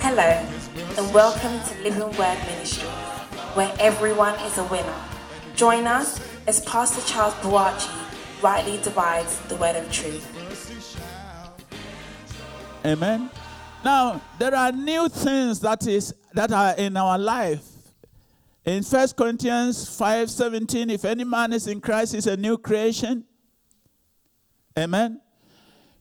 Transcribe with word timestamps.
Hello, 0.00 0.46
and 0.98 1.14
welcome 1.14 1.58
to 1.66 1.82
Living 1.82 2.18
Word 2.18 2.38
Ministry, 2.44 2.86
where 3.54 3.74
everyone 3.80 4.34
is 4.40 4.58
a 4.58 4.64
winner. 4.64 4.94
Join 5.56 5.86
us 5.86 6.20
as 6.46 6.60
Pastor 6.66 7.00
Charles 7.10 7.32
Buachi 7.36 8.42
rightly 8.42 8.76
divides 8.82 9.40
the 9.48 9.56
word 9.56 9.74
of 9.76 9.90
truth. 9.90 10.26
Amen. 12.84 13.30
Now 13.82 14.20
there 14.38 14.54
are 14.54 14.72
new 14.72 15.08
things 15.08 15.60
that 15.60 15.86
is 15.86 16.12
that 16.34 16.52
are 16.52 16.74
in 16.74 16.98
our 16.98 17.16
life. 17.16 17.64
In 18.66 18.82
1 18.82 19.16
Corinthians 19.16 19.88
5:17, 19.98 20.90
if 20.90 21.06
any 21.06 21.24
man 21.24 21.54
is 21.54 21.66
in 21.66 21.80
Christ, 21.80 22.12
is 22.12 22.26
a 22.26 22.36
new 22.36 22.58
creation. 22.58 23.24
Amen. 24.78 25.22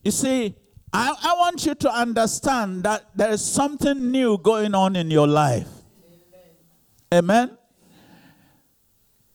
You 0.03 0.11
see, 0.11 0.55
I, 0.91 1.15
I 1.21 1.33
want 1.37 1.65
you 1.65 1.75
to 1.75 1.91
understand 1.91 2.83
that 2.83 3.05
there 3.15 3.31
is 3.31 3.45
something 3.45 4.11
new 4.11 4.37
going 4.37 4.73
on 4.73 4.95
in 4.95 5.11
your 5.11 5.27
life. 5.27 5.67
Amen. 7.13 7.57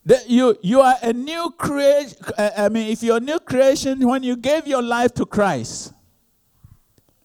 That 0.07 0.29
you, 0.29 0.57
you 0.63 0.81
are 0.81 0.97
a 1.03 1.13
new 1.13 1.51
creation. 1.57 2.19
I 2.37 2.69
mean, 2.69 2.91
if 2.91 3.03
you're 3.03 3.17
a 3.17 3.21
new 3.21 3.39
creation, 3.39 4.07
when 4.07 4.23
you 4.23 4.37
gave 4.37 4.67
your 4.67 4.83
life 4.83 5.15
to 5.15 5.27
Christ. 5.27 5.93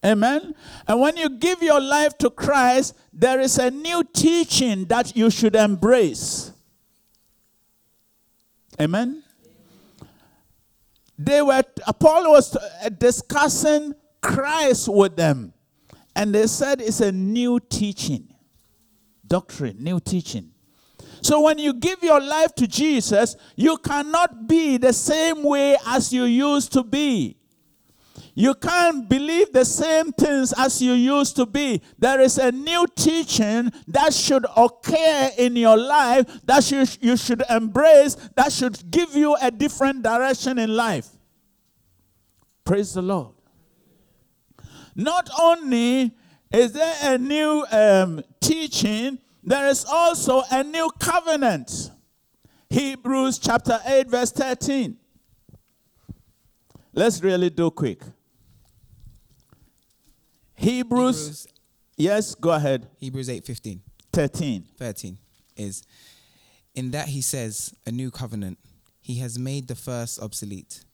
Amen. 0.05 0.55
And 0.87 1.01
when 1.01 1.17
you 1.17 1.29
give 1.29 1.61
your 1.61 1.81
life 1.81 2.17
to 2.19 2.29
Christ, 2.29 2.95
there 3.11 3.39
is 3.41 3.57
a 3.57 3.69
new 3.69 4.03
teaching 4.13 4.85
that 4.85 5.15
you 5.15 5.29
should 5.29 5.55
embrace. 5.55 6.53
Amen. 8.79 9.23
They 11.21 11.41
were 11.41 11.61
Paul 11.99 12.31
was 12.31 12.55
uh, 12.55 12.87
discussing 12.97 13.93
Christ 14.21 14.87
with 14.87 15.17
them, 15.17 15.53
and 16.15 16.33
they 16.33 16.47
said 16.47 16.79
it's 16.79 17.01
a 17.01 17.11
new 17.11 17.59
teaching, 17.59 18.33
doctrine, 19.27 19.83
new 19.83 19.99
teaching. 19.99 20.51
So 21.21 21.41
when 21.41 21.57
you 21.59 21.73
give 21.73 22.01
your 22.01 22.21
life 22.21 22.55
to 22.55 22.67
Jesus, 22.67 23.35
you 23.57 23.77
cannot 23.79 24.47
be 24.47 24.77
the 24.77 24.93
same 24.93 25.43
way 25.43 25.75
as 25.85 26.13
you 26.13 26.23
used 26.23 26.71
to 26.71 26.83
be. 26.83 27.35
You 28.35 28.53
can't 28.53 29.09
believe 29.09 29.51
the 29.51 29.65
same 29.65 30.11
things 30.11 30.53
as 30.57 30.81
you 30.81 30.93
used 30.93 31.35
to 31.37 31.45
be. 31.45 31.81
There 31.97 32.21
is 32.21 32.37
a 32.37 32.51
new 32.51 32.85
teaching 32.95 33.71
that 33.87 34.13
should 34.13 34.45
occur 34.55 35.31
in 35.37 35.55
your 35.55 35.77
life 35.77 36.25
that 36.45 36.71
you, 36.71 36.85
you 37.01 37.17
should 37.17 37.43
embrace, 37.49 38.15
that 38.35 38.51
should 38.51 38.89
give 38.91 39.15
you 39.15 39.35
a 39.41 39.51
different 39.51 40.03
direction 40.03 40.57
in 40.57 40.75
life. 40.75 41.07
Praise 42.63 42.93
the 42.93 43.01
Lord. 43.01 43.33
Not 44.95 45.29
only 45.39 46.15
is 46.51 46.73
there 46.73 46.95
a 47.01 47.17
new 47.17 47.65
um, 47.71 48.21
teaching, 48.41 49.19
there 49.43 49.67
is 49.67 49.85
also 49.85 50.43
a 50.51 50.63
new 50.63 50.89
covenant. 50.99 51.91
Hebrews 52.69 53.39
chapter 53.39 53.79
8, 53.85 54.07
verse 54.07 54.31
13. 54.31 54.97
Let's 56.93 57.21
really 57.23 57.49
do 57.49 57.71
quick. 57.71 58.01
Hebrews, 60.59 61.19
Hebrews, 61.19 61.47
yes, 61.97 62.35
go 62.35 62.51
ahead. 62.51 62.87
Hebrews 62.99 63.29
8 63.29 63.45
15, 63.45 63.81
13. 64.11 64.65
13 64.77 65.17
is 65.57 65.83
in 66.75 66.91
that 66.91 67.07
he 67.07 67.21
says 67.21 67.73
a 67.85 67.91
new 67.91 68.11
covenant 68.11 68.57
he 69.01 69.15
has 69.19 69.39
made 69.39 69.67
the 69.67 69.75
first 69.75 70.21
obsolete 70.21 70.85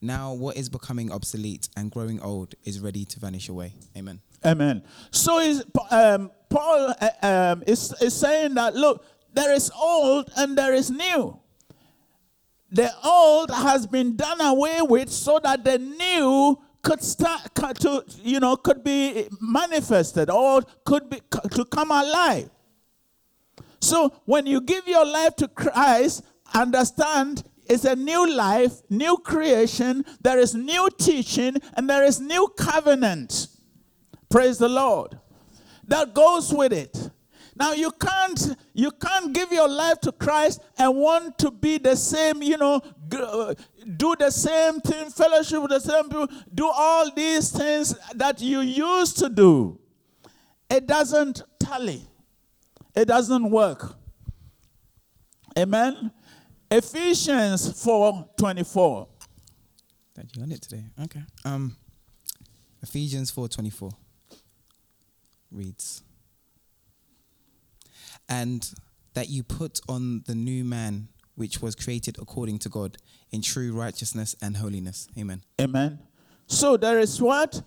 now 0.00 0.32
what 0.32 0.56
is 0.56 0.68
becoming 0.68 1.12
obsolete 1.12 1.68
and 1.76 1.90
growing 1.90 2.20
old 2.20 2.54
is 2.64 2.80
ready 2.80 3.04
to 3.04 3.20
vanish 3.20 3.48
away 3.48 3.74
amen 3.98 4.20
Amen. 4.44 4.82
So 5.10 5.38
is 5.38 5.64
um, 5.90 6.30
Paul 6.48 6.94
uh, 7.00 7.10
um, 7.22 7.62
is, 7.66 7.94
is 8.00 8.14
saying 8.14 8.54
that 8.54 8.74
look, 8.74 9.04
there 9.32 9.52
is 9.52 9.70
old 9.80 10.30
and 10.36 10.58
there 10.58 10.74
is 10.74 10.90
new. 10.90 11.38
The 12.70 12.90
old 13.04 13.50
has 13.50 13.86
been 13.86 14.16
done 14.16 14.40
away 14.40 14.78
with 14.80 15.10
so 15.10 15.38
that 15.42 15.62
the 15.64 15.78
new 15.78 16.58
could 16.82 17.02
start 17.02 17.54
to 17.54 18.04
you 18.22 18.40
know 18.40 18.56
could 18.56 18.82
be 18.82 19.28
manifested 19.40 20.28
or 20.30 20.62
could 20.84 21.08
be 21.08 21.20
to 21.52 21.64
come 21.64 21.90
alive. 21.90 22.50
So 23.80 24.12
when 24.24 24.46
you 24.46 24.60
give 24.60 24.86
your 24.86 25.04
life 25.04 25.36
to 25.36 25.48
Christ, 25.48 26.24
understand 26.54 27.42
it's 27.66 27.84
a 27.84 27.96
new 27.96 28.32
life, 28.32 28.82
new 28.90 29.16
creation, 29.18 30.04
there 30.20 30.38
is 30.38 30.54
new 30.54 30.88
teaching, 30.98 31.56
and 31.74 31.88
there 31.88 32.04
is 32.04 32.20
new 32.20 32.48
covenant. 32.56 33.48
Praise 34.28 34.58
the 34.58 34.68
Lord. 34.68 35.18
That 35.86 36.14
goes 36.14 36.52
with 36.52 36.72
it. 36.72 37.10
Now 37.54 37.72
you 37.72 37.90
can't 37.92 38.56
you 38.72 38.90
can't 38.90 39.32
give 39.32 39.52
your 39.52 39.68
life 39.68 40.00
to 40.00 40.12
Christ 40.12 40.60
and 40.78 40.96
want 40.96 41.38
to 41.38 41.50
be 41.50 41.78
the 41.78 41.96
same, 41.96 42.42
you 42.42 42.56
know, 42.56 42.80
uh, 43.14 43.54
do 43.96 44.14
the 44.18 44.30
same 44.30 44.80
thing, 44.80 45.10
fellowship 45.10 45.60
with 45.60 45.70
the 45.70 45.80
same 45.80 46.04
people, 46.04 46.28
do 46.54 46.66
all 46.72 47.10
these 47.14 47.50
things 47.50 47.94
that 48.14 48.40
you 48.40 48.60
used 48.60 49.18
to 49.18 49.28
do. 49.28 49.78
It 50.70 50.86
doesn't 50.86 51.42
tally. 51.58 52.02
It 52.94 53.06
doesn't 53.06 53.50
work. 53.50 53.94
Amen. 55.58 56.10
Ephesians 56.70 57.82
4 57.82 58.28
24. 58.38 59.08
that 60.14 60.36
you 60.36 60.42
on 60.42 60.50
it 60.52 60.62
today 60.62 60.84
okay 61.02 61.20
um 61.44 61.76
ephesians 62.82 63.30
4 63.30 63.48
24 63.48 63.90
reads 65.50 66.02
and 68.28 68.72
that 69.14 69.28
you 69.28 69.42
put 69.42 69.80
on 69.88 70.22
the 70.26 70.34
new 70.34 70.64
man 70.64 71.08
which 71.34 71.60
was 71.62 71.74
created 71.74 72.16
according 72.20 72.58
to 72.58 72.68
god 72.68 72.96
in 73.30 73.40
true 73.42 73.72
righteousness 73.72 74.34
and 74.42 74.56
holiness 74.58 75.08
amen 75.18 75.42
Amen. 75.60 75.98
So 76.46 76.76
there 76.76 76.98
is 76.98 77.20
what? 77.20 77.62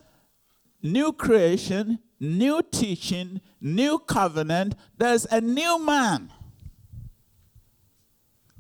New 0.84 1.12
creation, 1.14 2.00
new 2.20 2.62
teaching, 2.72 3.42
new 3.60 3.98
covenant. 3.98 4.76
There's 4.98 5.26
a 5.26 5.42
new 5.42 5.80
man. 5.80 6.32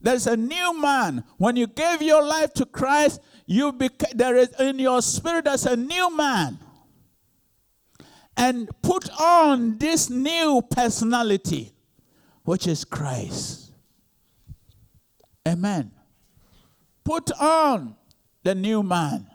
There's 0.01 0.25
a 0.27 0.35
new 0.35 0.79
man. 0.79 1.23
When 1.37 1.55
you 1.55 1.67
gave 1.67 2.01
your 2.01 2.23
life 2.23 2.53
to 2.55 2.65
Christ, 2.65 3.21
you 3.45 3.71
beca- 3.73 4.13
there 4.15 4.35
is 4.35 4.49
in 4.59 4.79
your 4.79 5.01
spirit 5.01 5.45
there's 5.45 5.65
a 5.65 5.75
new 5.75 6.15
man. 6.15 6.59
And 8.37 8.69
put 8.81 9.09
on 9.19 9.77
this 9.77 10.09
new 10.09 10.61
personality, 10.69 11.71
which 12.43 12.67
is 12.67 12.83
Christ. 12.83 13.71
Amen. 15.47 15.91
Put 17.03 17.31
on 17.39 17.95
the 18.43 18.55
new 18.55 18.83
man. 18.83 19.27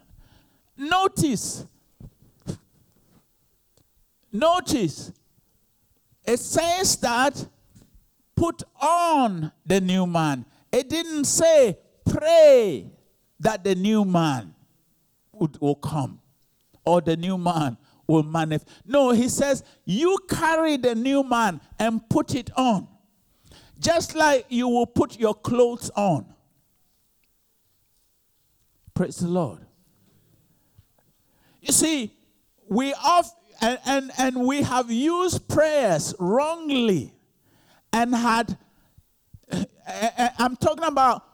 Notice, 0.77 1.67
notice, 4.33 5.13
it 6.25 6.39
says 6.39 6.97
that 6.97 7.47
put 8.35 8.63
on 8.81 9.53
the 9.67 9.81
new 9.81 10.07
man. 10.07 10.47
It 10.73 10.89
didn't 10.89 11.25
say 11.25 11.79
pray 12.09 12.91
that 13.41 13.65
the 13.65 13.75
new 13.75 14.05
man 14.05 14.55
would, 15.33 15.61
will 15.61 15.75
come 15.75 16.21
or 16.85 17.01
the 17.01 17.17
new 17.17 17.37
man 17.37 17.77
will 18.11 18.23
manifest. 18.25 18.69
No, 18.85 19.11
he 19.11 19.29
says 19.29 19.63
you 19.85 20.19
carry 20.29 20.77
the 20.77 20.95
new 20.95 21.23
man 21.23 21.61
and 21.79 22.07
put 22.09 22.35
it 22.35 22.51
on. 22.57 22.89
Just 23.79 24.15
like 24.15 24.47
you 24.49 24.69
will 24.69 24.87
put 24.87 25.19
your 25.19 25.35
clothes 25.35 25.91
on. 25.97 26.27
Praise 28.93 29.17
the 29.17 29.29
Lord. 29.29 29.65
You 31.63 31.73
see, 31.73 32.13
we 32.69 32.93
off 32.95 33.33
and, 33.63 33.79
and, 33.87 34.11
and 34.19 34.37
we 34.47 34.63
have 34.63 34.91
used 34.91 35.49
prayers 35.49 36.15
wrongly 36.19 37.15
and 37.93 38.15
had 38.15 38.59
I'm 40.39 40.57
talking 40.57 40.85
about 40.85 41.25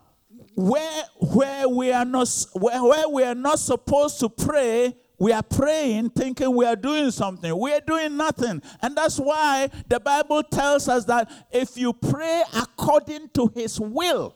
where 0.55 1.03
where 1.19 1.69
we 1.69 1.93
are 1.93 2.05
not 2.05 2.29
where, 2.55 2.83
where 2.83 3.09
we 3.09 3.23
are 3.23 3.35
not 3.35 3.59
supposed 3.59 4.21
to 4.21 4.29
pray 4.29 4.97
we 5.19 5.33
are 5.33 5.43
praying 5.43 6.11
thinking 6.11 6.55
we 6.55 6.65
are 6.65 6.77
doing 6.77 7.11
something 7.11 7.59
we 7.59 7.73
are 7.73 7.81
doing 7.81 8.17
nothing 8.17 8.63
and 8.83 8.97
that's 8.97 9.19
why 9.19 9.69
the 9.89 9.99
bible 10.01 10.43
tells 10.43 10.89
us 10.89 11.05
that 11.05 11.31
if 11.51 11.77
you 11.77 11.93
pray 11.93 12.43
according 12.57 13.29
to 13.31 13.51
his 13.55 13.81
will 13.81 14.35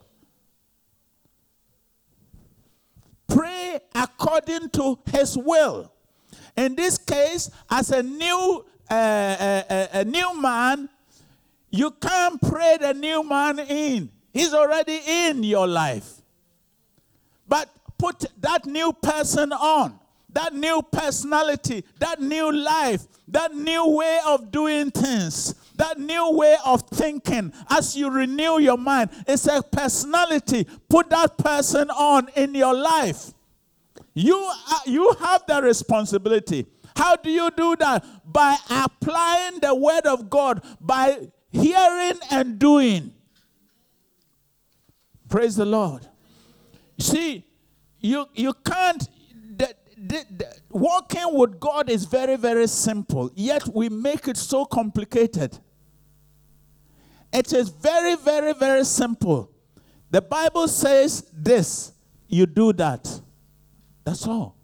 pray 3.28 3.78
according 3.94 4.68
to 4.70 4.98
his 5.12 5.36
will 5.36 5.92
in 6.56 6.74
this 6.74 6.98
case 6.98 7.50
as 7.70 7.90
a 7.90 8.02
new 8.02 8.64
uh, 8.90 8.94
uh, 8.94 9.62
uh, 9.70 9.86
a 9.92 10.04
new 10.04 10.40
man 10.40 10.88
you 11.70 11.92
can't 11.92 12.40
pray 12.42 12.78
the 12.80 12.92
new 12.92 13.22
man 13.22 13.60
in. 13.60 14.10
He's 14.32 14.52
already 14.52 15.00
in 15.06 15.42
your 15.44 15.66
life. 15.66 16.20
But 17.48 17.68
put 17.96 18.24
that 18.40 18.66
new 18.66 18.92
person 18.92 19.52
on. 19.52 19.98
That 20.32 20.54
new 20.54 20.82
personality, 20.90 21.84
that 21.98 22.20
new 22.20 22.52
life, 22.52 23.06
that 23.28 23.54
new 23.54 23.88
way 23.88 24.18
of 24.26 24.50
doing 24.50 24.90
things, 24.90 25.54
that 25.76 25.98
new 25.98 26.30
way 26.32 26.56
of 26.64 26.82
thinking 26.88 27.52
as 27.70 27.96
you 27.96 28.10
renew 28.10 28.58
your 28.58 28.78
mind. 28.78 29.10
It's 29.26 29.46
a 29.46 29.62
personality. 29.62 30.66
Put 30.88 31.10
that 31.10 31.38
person 31.38 31.90
on 31.90 32.28
in 32.36 32.54
your 32.54 32.74
life. 32.74 33.32
You, 34.14 34.50
uh, 34.68 34.78
you 34.86 35.14
have 35.20 35.44
the 35.46 35.62
responsibility. 35.62 36.66
How 36.96 37.16
do 37.16 37.30
you 37.30 37.50
do 37.56 37.76
that? 37.76 38.04
By 38.30 38.56
applying 38.68 39.60
the 39.60 39.74
word 39.74 40.06
of 40.06 40.28
God, 40.28 40.62
by 40.80 41.28
hearing 41.50 42.18
and 42.30 42.58
doing. 42.58 43.12
Praise 45.28 45.56
the 45.56 45.64
Lord. 45.64 46.06
See, 46.98 47.44
you 48.00 48.26
you 48.34 48.52
can't 48.52 49.08
the, 50.00 50.24
the, 50.30 50.54
walking 50.70 51.26
with 51.32 51.60
God 51.60 51.90
is 51.90 52.04
very 52.04 52.36
very 52.36 52.66
simple. 52.66 53.30
Yet 53.34 53.68
we 53.74 53.88
make 53.88 54.28
it 54.28 54.36
so 54.36 54.64
complicated. 54.64 55.58
It 57.32 57.52
is 57.52 57.68
very 57.68 58.16
very 58.16 58.54
very 58.54 58.84
simple. 58.84 59.50
The 60.10 60.22
Bible 60.22 60.66
says 60.66 61.30
this, 61.32 61.92
you 62.28 62.46
do 62.46 62.72
that. 62.72 63.20
That's 64.04 64.26
all. 64.26 64.56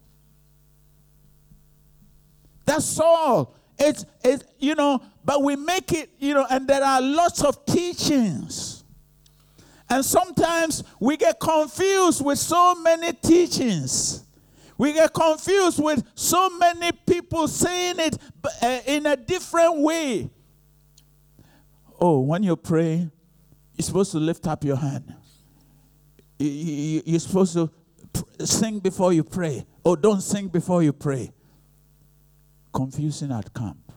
That's 2.65 2.99
all. 2.99 3.55
It's, 3.79 4.05
it's, 4.25 4.45
you 4.59 4.75
know, 4.75 5.01
but 5.25 5.43
we 5.43 5.55
make 5.55 5.93
it, 5.93 6.11
you 6.19 6.35
know, 6.35 6.47
and 6.51 6.67
there 6.67 6.83
are 6.83 7.01
lots 7.01 7.45
of 7.45 7.65
teachings. 7.65 8.85
And 9.89 10.05
sometimes 10.05 10.83
we 10.99 11.17
get 11.17 11.39
confused 11.39 12.25
with 12.25 12.39
so 12.39 12.75
many 12.75 13.13
teachings. 13.13 14.26
We 14.79 14.93
get 14.93 15.13
confused 15.13 15.83
with 15.83 16.05
so 16.15 16.51
many 16.51 16.93
people 16.93 17.49
saying 17.49 17.97
it 17.99 18.19
uh, 18.63 18.81
in 18.87 19.07
a 19.07 19.17
different 19.17 19.79
way. 19.79 20.31
Oh, 21.99 22.21
when 22.21 22.43
you 22.43 22.57
pray, 22.57 23.09
you're 23.75 23.85
supposed 23.85 24.13
to 24.13 24.19
lift 24.19 24.47
up 24.47 24.65
your 24.65 24.77
hand. 24.77 25.15
You're 26.39 27.21
supposed 27.21 27.55
to 27.55 27.71
sing 28.45 28.81
before 28.81 29.13
you 29.13 29.25
pray. 29.25 29.65
Oh, 29.85 29.97
don't 29.97 30.21
sing 30.21 30.49
before 30.49 30.83
you 30.83 30.93
pray. 30.93 31.33
Confusing 32.75 33.33
at 33.33 33.53
camp. 33.55 33.93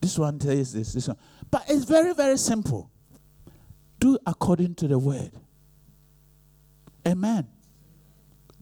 This 0.00 0.18
one 0.18 0.40
says 0.40 0.72
this, 0.72 0.92
this 0.94 1.06
one. 1.06 1.18
But 1.50 1.64
it's 1.68 1.84
very, 1.84 2.14
very 2.14 2.38
simple. 2.38 2.90
Do 4.00 4.18
according 4.26 4.74
to 4.76 4.88
the 4.88 4.98
word. 4.98 5.30
Amen. 7.06 7.46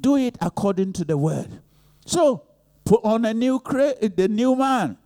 Do 0.01 0.17
it 0.17 0.37
according 0.41 0.93
to 0.95 1.05
the 1.05 1.17
word. 1.17 1.61
So 2.07 2.45
put 2.85 3.05
on 3.05 3.25
a 3.25 3.35
new 3.35 3.59
cra- 3.59 4.09
the 4.09 4.29
new 4.29 4.55
man. 4.57 4.97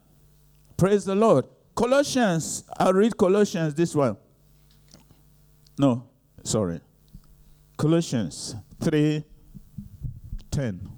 Praise 0.76 1.04
the 1.04 1.14
Lord. 1.14 1.46
Colossians. 1.74 2.64
I'll 2.76 2.92
read 2.92 3.16
Colossians 3.16 3.74
this 3.74 3.94
one. 3.94 4.16
No, 5.78 6.04
sorry. 6.44 6.80
Colossians 7.76 8.54
3 8.80 9.24
10. 10.50 10.88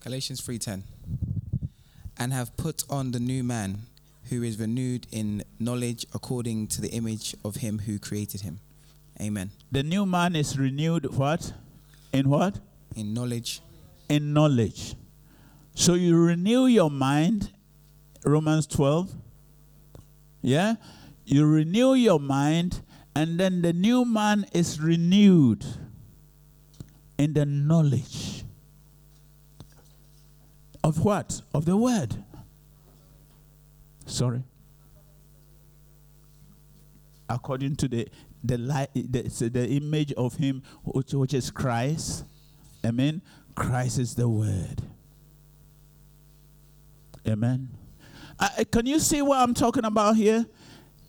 Galatians 0.00 0.40
3:10. 0.40 0.84
And 2.16 2.32
have 2.32 2.56
put 2.56 2.84
on 2.88 3.10
the 3.10 3.20
new 3.20 3.42
man 3.42 3.86
who 4.24 4.42
is 4.42 4.58
renewed 4.58 5.06
in 5.10 5.42
knowledge 5.58 6.06
according 6.14 6.68
to 6.68 6.80
the 6.80 6.90
image 6.92 7.34
of 7.44 7.56
him 7.56 7.80
who 7.80 7.98
created 7.98 8.42
him. 8.42 8.60
Amen. 9.20 9.50
The 9.72 9.82
new 9.82 10.06
man 10.06 10.36
is 10.36 10.58
renewed 10.58 11.16
what? 11.16 11.52
In 12.12 12.28
what? 12.28 12.60
In 12.96 13.14
knowledge. 13.14 13.60
In 14.08 14.32
knowledge. 14.32 14.94
So 15.74 15.94
you 15.94 16.16
renew 16.16 16.66
your 16.66 16.90
mind, 16.90 17.52
Romans 18.24 18.66
12. 18.66 19.12
Yeah? 20.42 20.74
You 21.24 21.46
renew 21.46 21.94
your 21.94 22.18
mind, 22.18 22.82
and 23.14 23.38
then 23.38 23.62
the 23.62 23.72
new 23.72 24.04
man 24.04 24.46
is 24.52 24.80
renewed 24.80 25.64
in 27.18 27.34
the 27.34 27.46
knowledge 27.46 28.44
of 30.82 31.04
what? 31.04 31.42
Of 31.54 31.64
the 31.66 31.76
word. 31.76 32.24
Sorry. 34.06 34.42
According 37.28 37.76
to 37.76 37.88
the 37.88 38.08
the 38.42 38.56
light, 38.56 38.88
the, 38.94 39.50
the 39.52 39.68
image 39.68 40.12
of 40.14 40.34
him 40.36 40.62
which, 40.82 41.12
which 41.12 41.34
is 41.34 41.50
Christ. 41.50 42.24
Amen. 42.84 43.22
Christ 43.54 43.98
is 43.98 44.14
the 44.14 44.28
word. 44.28 44.82
Amen. 47.26 47.68
Uh, 48.38 48.48
can 48.70 48.86
you 48.86 48.98
see 48.98 49.20
what 49.20 49.38
I'm 49.38 49.54
talking 49.54 49.84
about 49.84 50.16
here? 50.16 50.46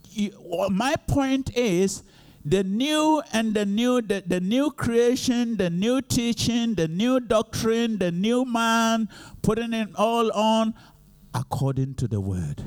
You, 0.09 0.31
well, 0.41 0.69
my 0.69 0.95
point 1.07 1.55
is 1.55 2.03
the 2.43 2.63
new 2.63 3.21
and 3.31 3.53
the 3.53 3.65
new 3.65 4.01
the, 4.01 4.23
the 4.25 4.39
new 4.39 4.71
creation 4.71 5.57
the 5.57 5.69
new 5.69 6.01
teaching 6.01 6.73
the 6.73 6.87
new 6.87 7.19
doctrine 7.19 7.99
the 7.99 8.11
new 8.11 8.43
man 8.45 9.07
putting 9.41 9.73
it 9.73 9.89
all 9.95 10.31
on 10.31 10.73
according 11.33 11.93
to 11.93 12.07
the 12.07 12.19
word 12.19 12.63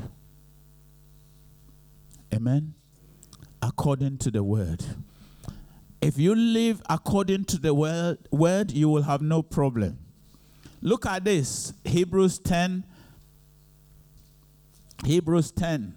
amen 2.32 2.74
according 3.60 4.16
to 4.16 4.30
the 4.30 4.44
word 4.44 4.84
if 6.04 6.18
you 6.18 6.34
live 6.34 6.82
according 6.88 7.44
to 7.44 7.58
the 7.58 7.72
word, 7.72 8.18
word 8.30 8.70
you 8.70 8.88
will 8.88 9.02
have 9.02 9.22
no 9.22 9.42
problem 9.42 9.98
look 10.80 11.06
at 11.06 11.24
this 11.24 11.72
hebrews 11.84 12.38
10 12.38 12.84
hebrews 15.04 15.50
10 15.50 15.94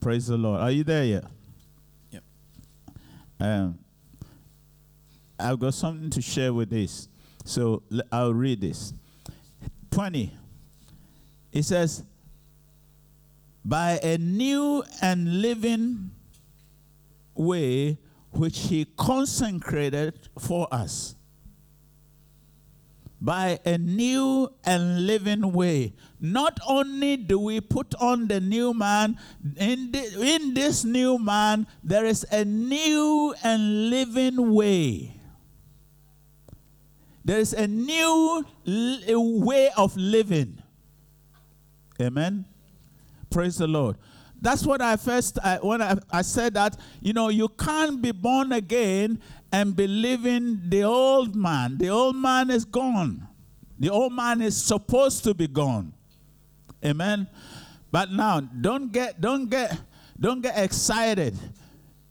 praise 0.00 0.26
the 0.26 0.36
lord 0.36 0.60
are 0.60 0.70
you 0.70 0.84
there 0.84 1.04
yet 1.04 1.24
um, 3.40 3.78
I've 5.38 5.58
got 5.58 5.74
something 5.74 6.10
to 6.10 6.22
share 6.22 6.52
with 6.52 6.70
this. 6.70 7.08
So 7.44 7.82
I'll 8.10 8.32
read 8.32 8.60
this. 8.60 8.94
20. 9.90 10.32
It 11.52 11.62
says, 11.64 12.04
By 13.64 13.98
a 14.02 14.18
new 14.18 14.82
and 15.02 15.42
living 15.42 16.12
way 17.34 17.98
which 18.30 18.58
he 18.68 18.84
consecrated 18.96 20.28
for 20.38 20.66
us 20.72 21.14
by 23.20 23.58
a 23.64 23.78
new 23.78 24.52
and 24.64 25.06
living 25.06 25.52
way. 25.52 25.94
Not 26.20 26.60
only 26.66 27.16
do 27.16 27.38
we 27.38 27.60
put 27.60 27.94
on 27.94 28.28
the 28.28 28.38
new 28.38 28.74
man, 28.74 29.18
in, 29.56 29.92
the, 29.92 30.20
in 30.20 30.52
this 30.52 30.84
new 30.84 31.18
man, 31.18 31.66
there 31.82 32.04
is 32.04 32.26
a 32.30 32.44
new 32.44 33.34
and 33.42 33.88
living 33.88 34.52
way. 34.52 35.18
There 37.24 37.38
is 37.38 37.54
a 37.54 37.66
new 37.66 38.44
way 38.66 39.70
of 39.74 39.96
living. 39.96 40.62
Amen. 41.98 42.44
Praise 43.30 43.56
the 43.56 43.66
Lord. 43.66 43.96
That's 44.44 44.66
what 44.66 44.82
I 44.82 44.96
first, 44.96 45.38
I, 45.42 45.56
when 45.56 45.80
I, 45.80 45.96
I 46.10 46.20
said 46.20 46.52
that, 46.52 46.78
you 47.00 47.14
know, 47.14 47.30
you 47.30 47.48
can't 47.48 48.02
be 48.02 48.12
born 48.12 48.52
again 48.52 49.18
and 49.50 49.74
be 49.74 49.86
living 49.86 50.60
the 50.68 50.82
old 50.82 51.34
man. 51.34 51.78
The 51.78 51.88
old 51.88 52.14
man 52.14 52.50
is 52.50 52.66
gone. 52.66 53.26
The 53.78 53.88
old 53.88 54.12
man 54.12 54.42
is 54.42 54.62
supposed 54.62 55.24
to 55.24 55.32
be 55.32 55.48
gone. 55.48 55.94
Amen. 56.84 57.26
But 57.90 58.12
now, 58.12 58.40
don't 58.40 58.92
get, 58.92 59.18
don't 59.18 59.48
get, 59.48 59.80
don't 60.20 60.42
get 60.42 60.58
excited 60.58 61.34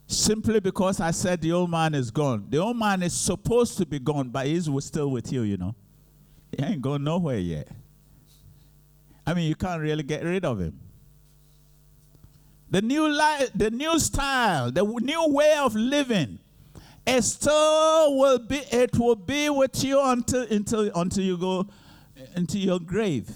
simply 0.07 0.59
because 0.59 0.99
I 0.99 1.11
said 1.11 1.39
the 1.39 1.51
old 1.51 1.69
man 1.69 1.93
is 1.93 2.09
gone. 2.09 2.47
The 2.49 2.57
old 2.57 2.77
man 2.77 3.03
is 3.03 3.13
supposed 3.13 3.77
to 3.77 3.85
be 3.85 3.99
gone, 3.99 4.29
but 4.29 4.47
he's 4.47 4.67
still 4.79 5.11
with 5.11 5.31
you, 5.31 5.43
you 5.43 5.57
know. 5.57 5.75
He 6.57 6.63
ain't 6.63 6.81
going 6.81 7.03
nowhere 7.03 7.37
yet. 7.37 7.67
I 9.23 9.35
mean, 9.35 9.47
you 9.47 9.55
can't 9.55 9.83
really 9.83 10.01
get 10.01 10.23
rid 10.23 10.43
of 10.43 10.59
him. 10.59 10.79
The 12.73 12.81
new 12.81 13.07
life, 13.07 13.51
the 13.53 13.69
new 13.69 13.99
style, 13.99 14.71
the 14.71 14.83
new 14.83 15.27
way 15.27 15.53
of 15.59 15.75
living, 15.75 16.39
it 17.05 17.21
still 17.21 18.17
will 18.17 18.39
be. 18.39 18.63
It 18.71 18.97
will 18.97 19.15
be 19.15 19.47
with 19.51 19.83
you 19.83 20.01
until 20.01 20.41
until 20.49 20.89
until 20.95 21.23
you 21.23 21.37
go 21.37 21.67
into 22.35 22.57
your 22.57 22.79
grave. 22.79 23.29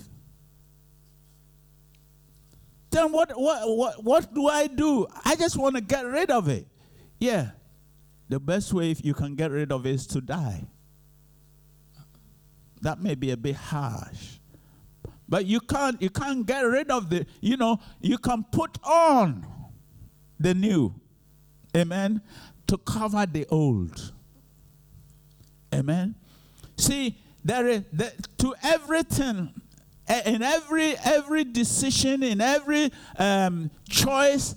Then 2.89 3.11
what 3.11 3.39
what 3.39 3.77
what 3.77 4.03
what 4.03 4.33
do 4.33 4.47
I 4.47 4.65
do? 4.65 5.05
I 5.23 5.35
just 5.35 5.55
want 5.55 5.75
to 5.75 5.81
get 5.81 6.03
rid 6.07 6.31
of 6.31 6.47
it. 6.47 6.65
Yeah, 7.19 7.51
the 8.29 8.39
best 8.39 8.73
way 8.73 8.89
if 8.89 9.05
you 9.05 9.13
can 9.13 9.35
get 9.35 9.51
rid 9.51 9.71
of 9.71 9.85
it 9.85 9.91
is 9.91 10.07
to 10.07 10.19
die. 10.19 10.65
That 12.81 12.99
may 13.03 13.13
be 13.13 13.29
a 13.29 13.37
bit 13.37 13.55
harsh. 13.55 14.36
But 15.29 15.45
you 15.45 15.59
can't 15.59 16.01
you 16.01 16.09
can't 16.09 16.45
get 16.45 16.61
rid 16.61 16.89
of 16.89 17.09
the, 17.09 17.25
you 17.41 17.57
know, 17.57 17.79
you 17.99 18.17
can 18.17 18.45
put 18.51 18.77
on 18.83 19.45
the 20.39 20.53
new. 20.53 20.95
Amen. 21.75 22.21
To 22.67 22.77
cover 22.77 23.25
the 23.25 23.45
old. 23.49 24.13
Amen. 25.73 26.15
See, 26.77 27.17
there 27.43 27.67
is 27.67 27.83
to 28.37 28.55
everything 28.63 29.53
in 30.25 30.41
every 30.41 30.95
every 31.03 31.43
decision 31.43 32.23
in 32.23 32.41
every 32.41 32.91
um, 33.17 33.69
choice 33.89 34.55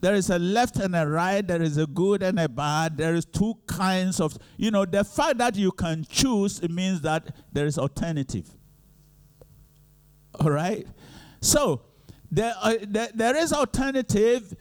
there 0.00 0.14
is 0.14 0.30
a 0.30 0.38
left 0.38 0.76
and 0.76 0.94
a 0.94 1.06
right 1.06 1.46
there 1.46 1.62
is 1.62 1.76
a 1.76 1.86
good 1.86 2.22
and 2.22 2.38
a 2.38 2.48
bad 2.48 2.96
there 2.96 3.14
is 3.14 3.24
two 3.24 3.54
kinds 3.66 4.20
of 4.20 4.38
you 4.56 4.70
know 4.70 4.84
the 4.84 5.02
fact 5.02 5.38
that 5.38 5.56
you 5.56 5.72
can 5.72 6.04
choose 6.08 6.62
means 6.68 7.00
that 7.00 7.34
there 7.52 7.66
is 7.66 7.78
alternative 7.78 8.48
all 10.40 10.50
right? 10.50 10.86
So 11.40 11.82
there, 12.30 12.54
uh, 12.60 12.74
there, 12.86 13.08
there 13.14 13.36
is 13.36 13.52
alternative 13.52 14.54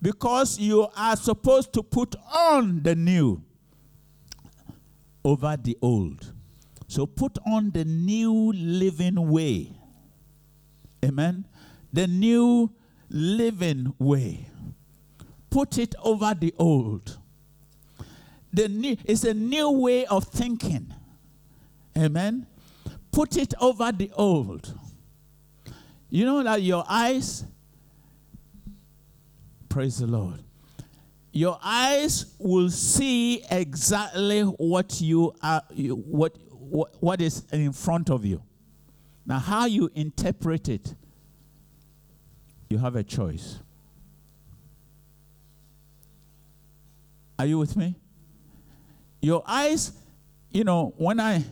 because 0.00 0.58
you 0.58 0.88
are 0.96 1.16
supposed 1.16 1.72
to 1.72 1.82
put 1.82 2.14
on 2.32 2.82
the 2.82 2.94
new 2.94 3.42
over 5.24 5.56
the 5.56 5.76
old. 5.82 6.32
So 6.88 7.06
put 7.06 7.38
on 7.46 7.70
the 7.70 7.84
new 7.84 8.52
living 8.52 9.28
way. 9.28 9.72
Amen? 11.04 11.46
The 11.92 12.06
new 12.06 12.70
living 13.08 13.94
way. 13.98 14.48
Put 15.50 15.78
it 15.78 15.94
over 16.02 16.34
the 16.38 16.54
old. 16.58 17.18
The 18.52 18.68
new 18.68 18.96
it's 19.04 19.24
a 19.24 19.34
new 19.34 19.70
way 19.70 20.06
of 20.06 20.24
thinking. 20.24 20.94
Amen? 21.96 22.46
Put 23.10 23.36
it 23.36 23.54
over 23.60 23.90
the 23.90 24.10
old 24.14 24.78
you 26.10 26.24
know 26.24 26.42
that 26.42 26.62
your 26.62 26.84
eyes, 26.88 27.44
praise 29.68 29.98
the 29.98 30.06
Lord, 30.06 30.42
your 31.32 31.58
eyes 31.62 32.34
will 32.38 32.70
see 32.70 33.44
exactly 33.50 34.42
what 34.42 35.00
you 35.00 35.34
are, 35.42 35.62
what, 35.70 36.36
what, 36.50 36.94
what 37.00 37.20
is 37.20 37.44
in 37.52 37.72
front 37.72 38.08
of 38.08 38.24
you. 38.24 38.42
Now, 39.26 39.38
how 39.38 39.66
you 39.66 39.90
interpret 39.94 40.68
it, 40.68 40.94
you 42.70 42.78
have 42.78 42.96
a 42.96 43.02
choice. 43.02 43.58
Are 47.38 47.44
you 47.44 47.58
with 47.58 47.76
me? 47.76 47.96
Your 49.20 49.42
eyes, 49.46 49.92
you 50.50 50.64
know, 50.64 50.94
when 50.96 51.20
I 51.20 51.44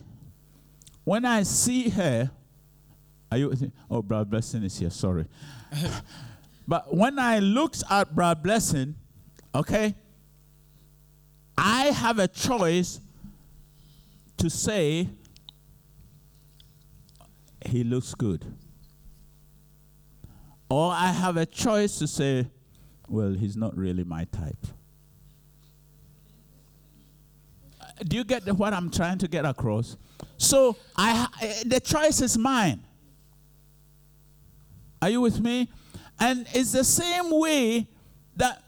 when 1.03 1.23
I 1.23 1.43
see 1.43 1.89
her, 1.89 2.31
are 3.35 3.37
you? 3.37 3.71
Oh, 3.91 4.01
Brother 4.01 4.25
Blessing 4.25 4.63
is 4.63 4.79
here. 4.79 4.89
Sorry. 4.89 5.25
but 6.67 6.95
when 6.95 7.19
I 7.19 7.39
looked 7.39 7.83
at 7.89 8.15
Brother 8.15 8.39
Blessing, 8.39 8.95
okay, 9.53 9.93
I 11.57 11.85
have 11.87 12.19
a 12.19 12.27
choice 12.27 13.01
to 14.37 14.49
say 14.49 15.09
he 17.65 17.83
looks 17.83 18.13
good, 18.13 18.45
or 20.69 20.91
I 20.91 21.11
have 21.11 21.35
a 21.35 21.45
choice 21.45 21.99
to 21.99 22.07
say, 22.07 22.47
well, 23.09 23.33
he's 23.33 23.57
not 23.57 23.77
really 23.77 24.03
my 24.03 24.25
type. 24.25 24.65
Do 28.07 28.17
you 28.17 28.23
get 28.23 28.45
what 28.53 28.73
I'm 28.73 28.89
trying 28.91 29.17
to 29.19 29.27
get 29.27 29.45
across? 29.45 29.97
So 30.37 30.77
I, 30.95 31.27
eh, 31.41 31.63
the 31.65 31.79
choice 31.79 32.21
is 32.21 32.37
mine. 32.37 32.83
Are 35.05 35.09
you 35.11 35.21
with 35.21 35.39
me? 35.39 35.69
And 36.19 36.47
it's 36.51 36.71
the 36.71 36.83
same 36.83 37.29
way 37.29 37.87
that 38.37 38.59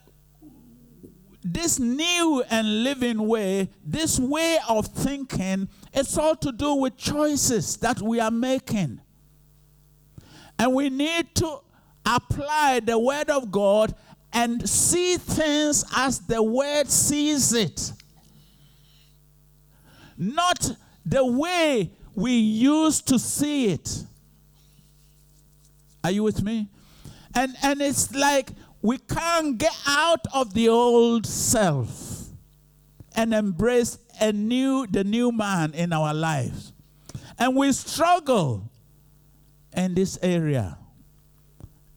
this 1.43 1.79
new 1.79 2.43
and 2.51 2.83
living 2.83 3.27
way, 3.27 3.69
this 3.83 4.19
way 4.19 4.59
of 4.69 4.85
thinking, 4.85 5.67
it's 5.91 6.15
all 6.15 6.35
to 6.35 6.51
do 6.51 6.75
with 6.75 6.95
choices 6.95 7.77
that 7.77 8.03
we 8.03 8.19
are 8.19 8.29
making. 8.29 9.01
And 10.59 10.75
we 10.75 10.91
need 10.91 11.33
to 11.37 11.57
apply 12.05 12.81
the 12.81 12.99
word 12.99 13.31
of 13.31 13.49
God 13.49 13.95
and 14.31 14.69
see 14.69 15.17
things 15.17 15.85
as 15.95 16.19
the 16.19 16.43
word 16.43 16.87
sees 16.87 17.51
it. 17.51 17.93
Not 20.15 20.69
the 21.03 21.25
way 21.25 21.93
we 22.13 22.33
used 22.33 23.07
to 23.07 23.17
see 23.17 23.69
it. 23.69 24.03
Are 26.07 26.11
you 26.11 26.23
with 26.23 26.41
me? 26.41 26.69
And 27.35 27.53
and 27.61 27.81
it's 27.81 28.15
like 28.15 28.51
we 28.81 28.97
can't 28.97 29.57
get 29.57 29.77
out 29.85 30.21
of 30.33 30.53
the 30.53 30.69
old 30.69 31.25
self 31.25 32.29
and 33.13 33.33
embrace 33.33 33.97
a 34.21 34.31
new 34.31 34.87
the 34.87 35.03
new 35.03 35.33
man 35.33 35.73
in 35.73 35.91
our 35.91 36.13
lives. 36.13 36.71
And 37.37 37.57
we 37.57 37.73
struggle 37.73 38.71
in 39.75 39.95
this 39.95 40.17
area. 40.23 40.77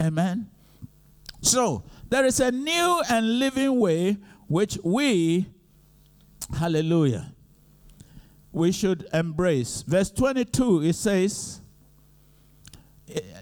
Amen. 0.03 0.51
So, 1.41 1.85
there 2.09 2.25
is 2.27 2.41
a 2.41 2.51
new 2.51 3.03
and 3.09 3.39
living 3.39 3.79
way 3.79 4.17
which 4.49 4.77
we 4.83 5.47
hallelujah 6.59 7.33
we 8.51 8.73
should 8.73 9.07
embrace. 9.13 9.83
Verse 9.83 10.11
22 10.11 10.83
it 10.83 10.97
says 10.97 11.60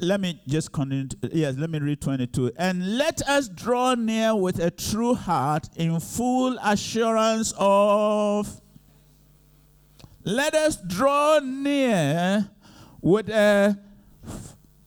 let 0.00 0.20
me 0.20 0.40
just 0.46 0.72
continue. 0.72 1.08
yes, 1.32 1.56
let 1.56 1.70
me 1.70 1.78
read 1.78 2.00
22. 2.00 2.52
And 2.56 2.98
let 2.98 3.22
us 3.28 3.48
draw 3.48 3.94
near 3.94 4.34
with 4.34 4.60
a 4.60 4.70
true 4.70 5.14
heart 5.14 5.68
in 5.76 5.98
full 6.00 6.58
assurance 6.62 7.52
of. 7.56 8.60
Let 10.24 10.54
us 10.54 10.76
draw 10.86 11.40
near 11.42 12.50
with 13.00 13.28
a 13.30 13.78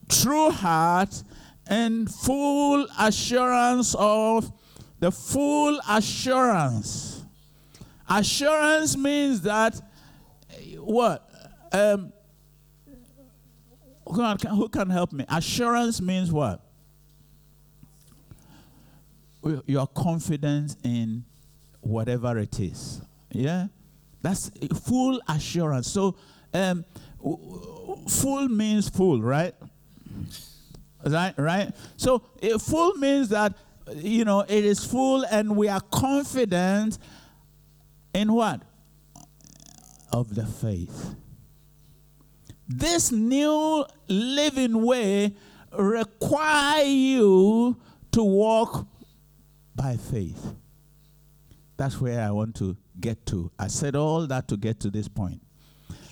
true 0.08 0.50
heart 0.50 1.22
and 1.66 2.10
full 2.10 2.86
assurance 2.98 3.94
of 3.98 4.52
the 5.00 5.10
full 5.10 5.80
assurance. 5.88 7.24
Assurance 8.08 8.96
means 8.96 9.40
that 9.42 9.80
what? 10.78 11.28
Um, 11.72 12.12
who 14.06 14.36
can, 14.36 14.54
who 14.54 14.68
can 14.68 14.90
help 14.90 15.12
me? 15.12 15.24
Assurance 15.28 16.00
means 16.00 16.32
what? 16.32 16.60
Your 19.66 19.86
confidence 19.88 20.76
in 20.84 21.24
whatever 21.80 22.38
it 22.38 22.58
is. 22.60 23.00
Yeah? 23.30 23.66
That's 24.22 24.50
full 24.84 25.20
assurance. 25.28 25.88
So, 25.90 26.16
um, 26.54 26.84
full 28.08 28.48
means 28.48 28.88
full, 28.88 29.20
right? 29.20 29.54
Right, 31.04 31.34
right. 31.36 31.72
So, 31.96 32.22
full 32.60 32.94
means 32.94 33.30
that 33.30 33.54
you 33.96 34.24
know 34.24 34.40
it 34.40 34.64
is 34.64 34.84
full, 34.84 35.24
and 35.24 35.56
we 35.56 35.68
are 35.68 35.80
confident 35.80 36.98
in 38.14 38.32
what 38.32 38.62
of 40.12 40.34
the 40.34 40.46
faith. 40.46 41.16
This 42.68 43.12
new 43.12 43.84
living 44.08 44.84
way 44.84 45.34
require 45.76 46.84
you 46.84 47.76
to 48.12 48.22
walk 48.22 48.86
by 49.74 49.96
faith. 49.96 50.54
That's 51.76 52.00
where 52.00 52.20
I 52.20 52.30
want 52.30 52.54
to 52.56 52.76
get 53.00 53.26
to. 53.26 53.50
I 53.58 53.66
said 53.66 53.96
all 53.96 54.26
that 54.26 54.48
to 54.48 54.56
get 54.56 54.80
to 54.80 54.90
this 54.90 55.08
point. 55.08 55.42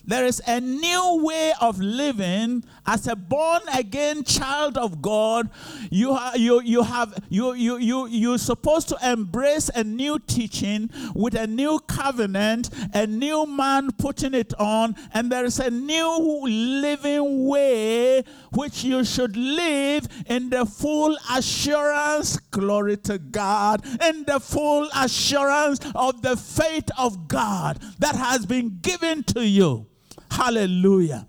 There 0.06 0.24
is 0.24 0.40
a 0.46 0.60
new 0.60 1.22
way 1.24 1.52
of 1.60 1.78
living 1.78 2.64
as 2.86 3.06
a 3.06 3.14
born 3.14 3.60
again 3.74 4.24
child 4.24 4.76
of 4.76 5.02
God. 5.02 5.50
You, 5.90 6.18
you, 6.34 6.60
you 6.62 6.82
have 6.82 7.14
you, 7.28 7.52
you, 7.54 7.76
you, 7.76 8.06
you're 8.06 8.38
supposed 8.38 8.88
to 8.88 8.98
embrace 9.02 9.70
a 9.74 9.84
new 9.84 10.18
teaching 10.18 10.90
with 11.14 11.34
a 11.34 11.46
new 11.46 11.78
covenant, 11.80 12.70
a 12.94 13.06
new 13.06 13.46
man 13.46 13.90
putting 13.92 14.34
it 14.34 14.54
on, 14.58 14.96
and 15.12 15.30
there 15.30 15.44
is 15.44 15.58
a 15.58 15.70
new 15.70 16.42
living 16.44 17.46
way 17.46 18.24
which 18.52 18.82
you 18.84 19.04
should 19.04 19.36
live 19.36 20.08
in 20.26 20.50
the 20.50 20.66
full 20.66 21.16
assurance, 21.30 22.38
glory 22.50 22.96
to 22.96 23.18
God, 23.18 23.84
in 24.02 24.24
the 24.24 24.40
full 24.40 24.88
assurance 24.94 25.80
of 25.94 26.22
the 26.22 26.36
faith 26.36 26.88
of 26.98 27.28
God 27.28 27.78
that 27.98 28.16
has 28.16 28.46
been 28.46 28.78
given 28.80 29.22
to 29.24 29.46
you. 29.46 29.86
Hallelujah. 30.30 31.26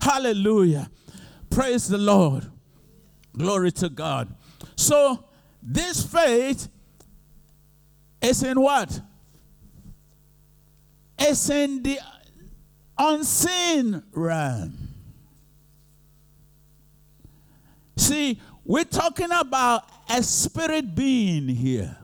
Hallelujah. 0.00 0.90
Praise 1.48 1.88
the 1.88 1.98
Lord. 1.98 2.46
Glory 3.36 3.72
to 3.72 3.88
God. 3.88 4.34
So, 4.76 5.24
this 5.62 6.04
faith 6.04 6.68
is 8.20 8.42
in 8.42 8.60
what? 8.60 9.00
It's 11.18 11.50
in 11.50 11.82
the 11.82 12.00
unseen 12.98 14.02
realm. 14.12 14.88
See, 17.96 18.40
we're 18.64 18.84
talking 18.84 19.30
about 19.30 19.84
a 20.08 20.22
spirit 20.22 20.94
being 20.94 21.48
here. 21.48 21.96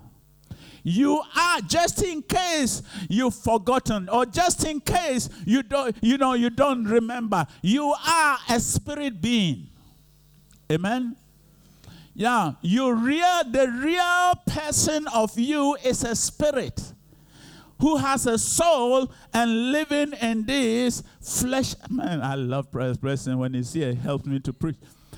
You 0.89 1.21
are 1.37 1.61
just 1.63 2.01
in 2.05 2.23
case 2.23 2.81
you've 3.09 3.35
forgotten 3.35 4.09
or 4.09 4.25
just 4.25 4.65
in 4.65 4.79
case 4.79 5.29
you 5.45 5.65
don't 5.65 5.97
you 6.01 6.17
know 6.17 6.35
you 6.35 6.49
don't 6.49 6.85
remember. 6.85 7.45
You 7.61 7.93
are 8.07 8.39
a 8.49 8.61
spirit 8.61 9.21
being. 9.21 9.67
Amen. 10.71 11.17
Yeah, 12.15 12.53
you 12.63 12.93
real 12.93 13.43
the 13.51 13.67
real 13.83 14.35
person 14.47 15.09
of 15.09 15.37
you 15.37 15.77
is 15.83 16.05
a 16.05 16.15
spirit 16.15 16.81
who 17.81 17.97
has 17.97 18.29
a 18.29 18.39
soul 18.39 19.11
and 19.35 19.73
living 19.73 20.13
in 20.23 20.47
this 20.47 21.03
flesh. 21.21 21.75
Man, 21.91 22.23
I 22.23 22.37
love 22.37 22.71
Brother 22.71 22.97
Preston 22.97 23.39
when 23.39 23.55
he's 23.55 23.73
here. 23.73 23.91
He 23.91 23.99
helps 23.99 24.25
me 24.25 24.39
to 24.39 24.53
preach. 24.53 24.77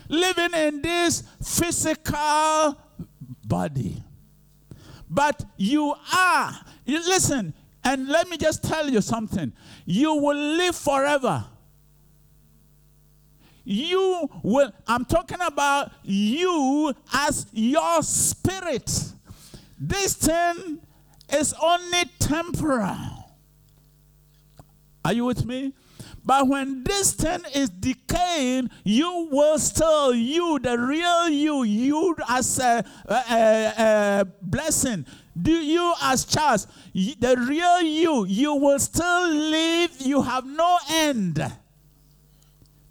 Living 0.09 0.55
in 0.55 0.81
this 0.81 1.25
physical 1.43 2.75
body. 3.45 4.03
But 5.11 5.45
you 5.57 5.95
are, 6.15 6.61
listen, 6.87 7.55
and 7.85 8.09
let 8.09 8.29
me 8.29 8.37
just 8.37 8.63
tell 8.63 8.89
you 8.89 9.01
something. 9.01 9.53
You 9.87 10.15
will 10.15 10.37
live 10.37 10.77
forever. 10.77 11.45
You 13.65 14.31
will, 14.43 14.73
I'm 14.87 15.05
talking 15.05 15.41
about 15.41 15.93
you 16.03 16.95
as 17.13 17.47
your 17.53 18.03
spirit. 18.03 18.91
This 19.79 20.15
thing 20.15 20.81
is 21.33 21.55
only 21.63 22.05
temporal. 22.19 22.97
Are 25.05 25.13
you 25.13 25.25
with 25.25 25.45
me? 25.45 25.75
But 26.29 26.47
when 26.47 26.85
this 26.85 27.15
thing 27.15 27.41
is 27.55 27.71
decaying, 27.71 28.69
you 28.85 29.31
will 29.33 29.59
still, 29.59 30.15
you, 30.15 30.59
the 30.59 30.79
real 30.79 31.31
you, 31.31 31.63
you 31.63 32.15
as 32.29 32.59
a, 32.59 32.85
a, 33.09 33.15
a, 33.79 34.27
blessing, 34.43 35.07
do 35.41 35.53
you 35.53 35.95
as 36.03 36.27
Charles, 36.27 36.67
the 36.93 37.35
real 37.49 37.81
you, 37.81 38.27
you 38.27 38.55
will 38.57 38.79
still 38.79 39.27
live, 39.31 39.93
you 40.01 40.21
have 40.21 40.45
no 40.45 40.79
end 40.91 41.43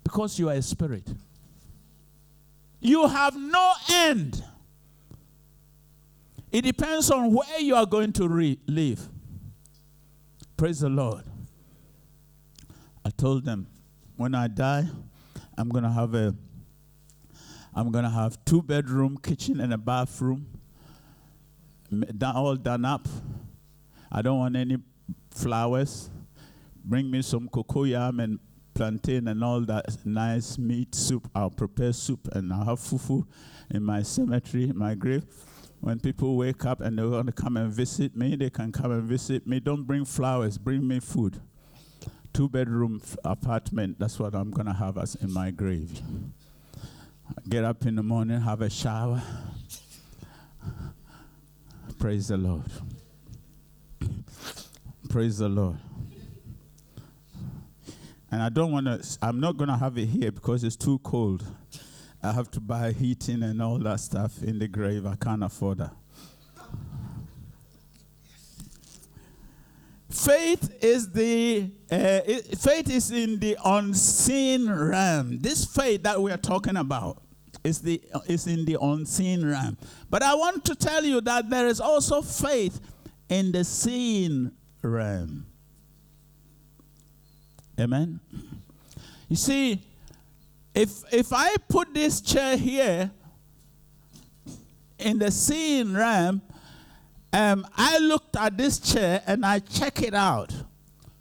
because 0.04 0.40
you 0.40 0.50
are 0.50 0.56
a 0.56 0.62
spirit. 0.64 1.08
You 2.80 3.06
have 3.08 3.36
no 3.36 3.74
end. 3.92 4.44
It 6.52 6.64
depends 6.64 7.12
on 7.12 7.32
where 7.36 7.60
you 7.60 7.76
are 7.76 7.86
going 7.86 8.14
to 8.14 8.28
re- 8.28 8.58
live. 8.66 9.08
Praise 10.58 10.80
the 10.80 10.90
Lord. 10.90 11.24
I 13.08 13.10
told 13.12 13.46
them 13.46 13.68
when 14.18 14.36
I 14.36 14.50
die, 14.50 14.84
I'm 15.58 15.70
gonna 15.70 15.94
have 15.94 16.14
a 16.14 16.36
I'm 17.74 17.90
gonna 17.90 18.10
have 18.10 18.38
two 18.44 18.62
bedroom 18.62 19.18
kitchen 19.18 19.62
and 19.62 19.74
a 19.74 19.78
bathroom 19.78 20.46
all 22.22 22.58
done 22.58 22.84
up. 22.84 23.08
I 24.12 24.22
don't 24.22 24.40
want 24.40 24.58
any 24.58 24.80
flowers. 25.32 26.10
Bring 26.84 27.10
me 27.10 27.22
some 27.22 27.48
cocoyam 27.48 28.22
and 28.22 28.40
plantain 28.74 29.30
and 29.30 29.42
all 29.42 29.62
that 29.62 30.06
nice 30.06 30.58
meat 30.58 30.94
soup. 30.94 31.30
I'll 31.34 31.50
prepare 31.50 31.94
soup 31.94 32.28
and 32.34 32.52
I'll 32.52 32.66
have 32.66 32.80
fufu 32.80 33.26
in 33.72 33.86
my 33.86 34.02
cemetery, 34.02 34.74
my 34.76 34.96
grave. 34.96 35.24
When 35.80 36.02
people 36.02 36.36
wake 36.36 36.66
up 36.66 36.82
and 36.82 37.00
they 37.00 37.04
want 37.04 37.28
to 37.28 37.32
come 37.32 37.56
and 37.56 37.72
visit 37.72 38.18
me, 38.18 38.36
they 38.36 38.50
can 38.50 38.74
come 38.74 38.92
and 38.92 39.04
visit 39.04 39.48
me. 39.48 39.62
Don't 39.62 39.84
bring 39.84 40.04
flowers, 40.04 40.58
bring 40.58 40.86
me 40.86 41.00
food 41.00 41.40
two 42.38 42.48
bedroom 42.48 43.02
apartment. 43.26 43.98
That's 43.98 44.20
what 44.20 44.36
I'm 44.36 44.52
going 44.52 44.68
to 44.68 44.74
have 44.74 45.00
as 45.00 45.16
in 45.16 45.34
my 45.34 45.50
grave. 45.50 46.00
Get 47.50 47.64
up 47.64 47.84
in 47.88 47.96
the 47.96 48.04
morning, 48.04 48.40
have 48.42 48.62
a 48.62 48.70
shower. 48.70 49.24
Praise 51.98 52.28
the 52.28 52.38
Lord. 52.38 52.62
Praise 55.10 55.40
the 55.40 55.50
Lord. 55.50 55.78
And 58.30 58.44
I 58.44 58.50
don't 58.50 58.72
want 58.72 58.86
to, 58.86 59.18
I'm 59.20 59.40
not 59.40 59.58
going 59.58 59.70
to 59.70 59.78
have 59.78 59.98
it 59.98 60.06
here 60.06 60.32
because 60.32 60.64
it's 60.64 60.76
too 60.76 61.00
cold. 61.00 61.44
I 62.22 62.34
have 62.34 62.52
to 62.52 62.60
buy 62.60 62.92
heating 62.92 63.42
and 63.42 63.60
all 63.64 63.80
that 63.80 64.00
stuff 64.00 64.44
in 64.44 64.60
the 64.60 64.68
grave. 64.68 65.08
I 65.08 65.16
can't 65.16 65.44
afford 65.44 65.80
that. 65.80 65.96
Faith 70.10 70.78
is 70.82 71.12
the 71.12 71.70
uh, 71.92 72.22
it, 72.26 72.58
faith 72.58 72.90
is 72.90 73.12
in 73.12 73.40
the 73.40 73.58
unseen 73.64 74.70
realm. 74.70 75.40
This 75.40 75.66
faith 75.66 76.04
that 76.04 76.22
we 76.22 76.32
are 76.32 76.38
talking 76.38 76.78
about 76.78 77.22
is 77.64 77.82
the 77.82 78.02
is 78.28 78.48
in 78.48 78.64
the 78.64 78.78
unseen 78.82 79.46
realm. 79.46 79.78
But 80.10 80.24
I 80.24 80.34
want 80.36 80.64
to 80.66 80.76
tell 80.76 81.04
you 81.04 81.20
that 81.22 81.50
there 81.50 81.68
is 81.68 81.82
also 81.82 82.22
faith 82.22 82.80
in 83.28 83.52
the 83.52 83.66
seen 83.66 84.54
realm. 84.82 85.46
Amen. 87.78 88.22
You 89.28 89.36
see, 89.36 89.84
if 90.74 91.04
if 91.12 91.34
I 91.34 91.56
put 91.68 91.94
this 91.94 92.22
chair 92.22 92.56
here 92.56 93.12
in 95.00 95.20
the 95.20 95.32
seen 95.32 95.94
realm, 95.94 96.42
um, 97.34 97.66
I 97.76 97.98
looked 98.00 98.36
at 98.38 98.58
this 98.58 98.80
chair 98.80 99.22
and 99.28 99.46
I 99.46 99.60
check 99.60 100.02
it 100.02 100.14
out. 100.14 100.54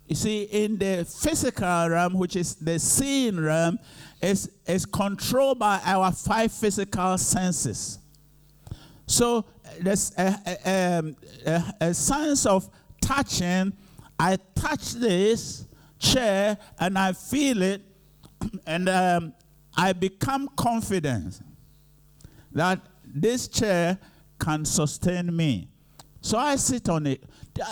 You 0.07 0.14
see, 0.14 0.45
in 0.45 0.79
the 0.79 1.05
physical 1.05 1.88
realm, 1.88 2.14
which 2.14 2.37
is 2.37 2.55
the 2.55 2.79
seeing 2.79 3.40
realm, 3.40 3.79
is, 4.23 4.51
is 4.66 4.87
controlled 4.87 5.59
by 5.59 5.81
our 5.85 6.12
five 6.12 6.53
physical 6.53 7.19
senses. 7.19 7.99
So 9.07 9.45
there's 9.81 10.12
a, 10.16 10.38
a, 10.47 10.99
um, 10.99 11.16
a, 11.45 11.75
a 11.81 11.95
sense 11.95 12.47
of 12.47 12.69
touching. 13.01 13.73
I 14.19 14.38
touch 14.55 14.92
this 14.92 15.66
chair 15.99 16.57
and 16.79 16.99
I 16.99 17.12
feel 17.12 17.62
it, 17.62 17.83
and 18.66 18.88
um, 18.88 19.35
I 19.77 19.92
become 19.92 20.49
confident 20.57 21.40
that 22.53 22.81
this 23.05 23.49
chair 23.49 23.99
can 24.38 24.64
sustain 24.64 25.35
me. 25.35 25.69
So 26.27 26.39
I 26.39 26.57
sit 26.57 26.89
on 26.89 27.07
it. 27.07 27.23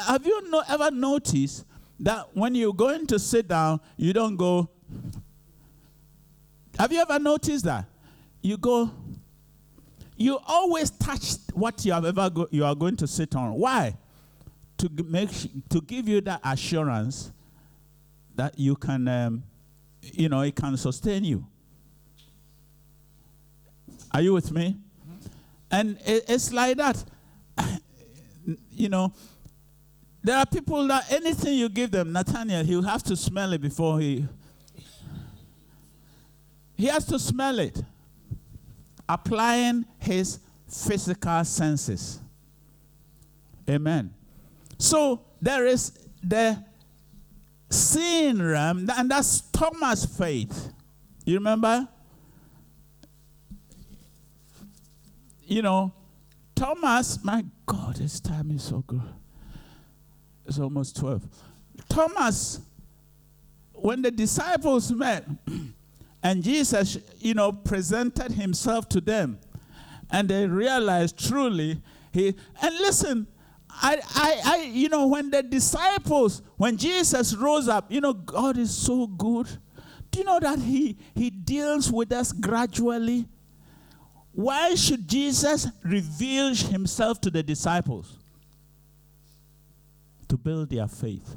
Have 0.07 0.25
you 0.25 0.49
no, 0.49 0.63
ever 0.69 0.89
noticed 0.93 1.67
that 1.99 2.29
when 2.35 2.55
you're 2.55 2.73
going 2.73 3.05
to 3.09 3.19
sit 3.19 3.49
down, 3.49 3.81
you 3.97 4.13
don't 4.13 4.37
go? 4.37 4.69
Have 6.79 6.93
you 6.93 7.01
ever 7.01 7.19
noticed 7.19 7.65
that? 7.65 7.87
You 8.43 8.57
go, 8.57 8.93
you 10.17 10.39
always 10.47 10.91
touch 10.91 11.33
what 11.53 11.85
you 11.85 11.95
have 11.95 12.05
ever 12.05 12.31
go, 12.31 12.47
you 12.53 12.65
are 12.65 12.77
going 12.77 12.97
to 12.99 13.09
sit 13.09 13.35
on. 13.35 13.55
Why? 13.55 13.97
To 14.79 14.89
make 15.05 15.31
to 15.71 15.81
give 15.81 16.07
you 16.07 16.21
that 16.21 16.41
assurance 16.45 17.33
that 18.37 18.57
you 18.57 18.77
can, 18.77 19.09
um, 19.09 19.43
you 20.01 20.29
know, 20.29 20.43
it 20.43 20.55
can 20.55 20.77
sustain 20.77 21.25
you. 21.25 21.45
Are 24.13 24.23
you 24.23 24.33
with 24.33 24.53
me? 24.53 24.77
And 25.73 25.99
it, 26.07 26.27
it's 26.29 26.53
like 26.53 26.77
that 26.77 27.05
you 28.71 28.89
know, 28.89 29.13
there 30.23 30.39
are 30.39 30.47
people 30.47 30.87
that 30.89 31.11
anything 31.13 31.59
you 31.59 31.69
give 31.69 31.91
them, 31.91 32.13
Nathaniel, 32.13 32.65
he'll 32.65 32.83
have 32.83 33.03
to 33.05 33.17
smell 33.17 33.53
it 33.53 33.61
before 33.61 34.01
he. 34.01 34.27
He 36.77 36.87
has 36.87 37.05
to 37.07 37.19
smell 37.19 37.59
it, 37.59 37.81
applying 39.09 39.85
his 39.99 40.41
physical 40.67 41.45
senses. 41.45 42.21
Amen. 43.69 44.13
So 44.79 45.23
there 45.41 45.67
is 45.67 45.93
the 46.23 46.63
seeing 47.71 48.43
realm, 48.43 48.89
and 48.97 49.11
that's 49.11 49.43
Thomas' 49.53 50.05
faith. 50.05 50.73
You 51.25 51.35
remember? 51.35 51.89
You 55.47 55.63
know, 55.63 55.93
Thomas, 56.55 57.23
my 57.25 57.45
God, 57.67 57.97
this 57.97 58.21
time 58.21 58.51
is 58.51 58.63
so 58.63 58.85
good. 58.87 59.03
It's 60.47 60.59
almost 60.59 60.97
12. 60.97 61.27
Thomas, 61.89 62.61
when 63.73 64.03
the 64.03 64.11
disciples 64.11 64.93
met 64.93 65.27
and 66.23 66.43
Jesus, 66.43 66.99
you 67.19 67.35
know, 67.35 67.53
presented 67.53 68.33
himself 68.33 68.89
to 68.91 69.01
them, 69.01 69.39
and 70.11 70.29
they 70.29 70.47
realized 70.47 71.19
truly 71.19 71.81
he, 72.13 72.29
and 72.63 72.79
listen, 72.79 73.27
I, 73.69 74.01
I, 74.15 74.41
I, 74.45 74.57
you 74.63 74.89
know, 74.89 75.09
when 75.09 75.31
the 75.31 75.43
disciples, 75.43 76.43
when 76.57 76.77
Jesus 76.77 77.35
rose 77.35 77.67
up, 77.67 77.91
you 77.91 78.01
know, 78.01 78.13
God 78.13 78.57
is 78.57 78.73
so 78.73 79.09
good. 79.09 79.49
Do 80.13 80.21
you 80.21 80.25
know 80.25 80.39
that 80.39 80.61
he, 80.61 80.97
he 81.17 81.31
deals 81.31 81.91
with 81.91 82.13
us 82.13 82.31
gradually? 82.31 83.27
Why 84.35 84.75
should 84.75 85.07
Jesus 85.09 85.69
reveal 85.83 86.55
himself 86.55 87.21
to 87.23 87.31
the 87.31 87.43
disciples? 87.43 88.19
To 90.29 90.37
build 90.37 90.71
their 90.71 90.89
faith. 90.89 91.37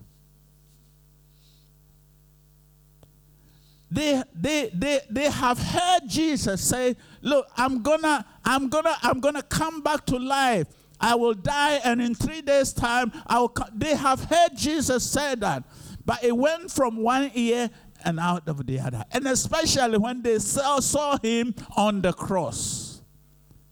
They, 3.89 4.21
they, 4.35 4.69
they, 4.73 4.99
they 5.09 5.29
have 5.29 5.59
heard 5.59 6.01
Jesus 6.07 6.61
say, 6.61 6.95
Look, 7.21 7.47
I'm 7.55 7.81
gonna, 7.83 8.25
I'm 8.43 8.67
gonna, 8.67 8.97
I'm 9.01 9.19
gonna 9.19 9.43
come 9.43 9.81
back 9.81 10.05
to 10.07 10.17
life. 10.17 10.67
I 10.99 11.15
will 11.15 11.35
die, 11.35 11.79
and 11.83 12.01
in 12.01 12.15
three 12.15 12.41
days' 12.41 12.73
time, 12.73 13.11
I 13.27 13.39
will. 13.39 13.53
They 13.73 13.95
have 13.95 14.23
heard 14.23 14.49
Jesus 14.55 15.09
say 15.09 15.35
that, 15.35 15.63
but 16.05 16.23
it 16.23 16.35
went 16.35 16.71
from 16.71 16.97
one 16.97 17.31
ear 17.35 17.69
and 18.03 18.19
out 18.19 18.47
of 18.47 18.65
the 18.65 18.79
other. 18.79 19.03
And 19.11 19.27
especially 19.27 19.97
when 19.97 20.21
they 20.21 20.39
saw, 20.39 20.79
saw 20.79 21.17
him 21.19 21.53
on 21.75 22.01
the 22.01 22.13
cross, 22.13 22.86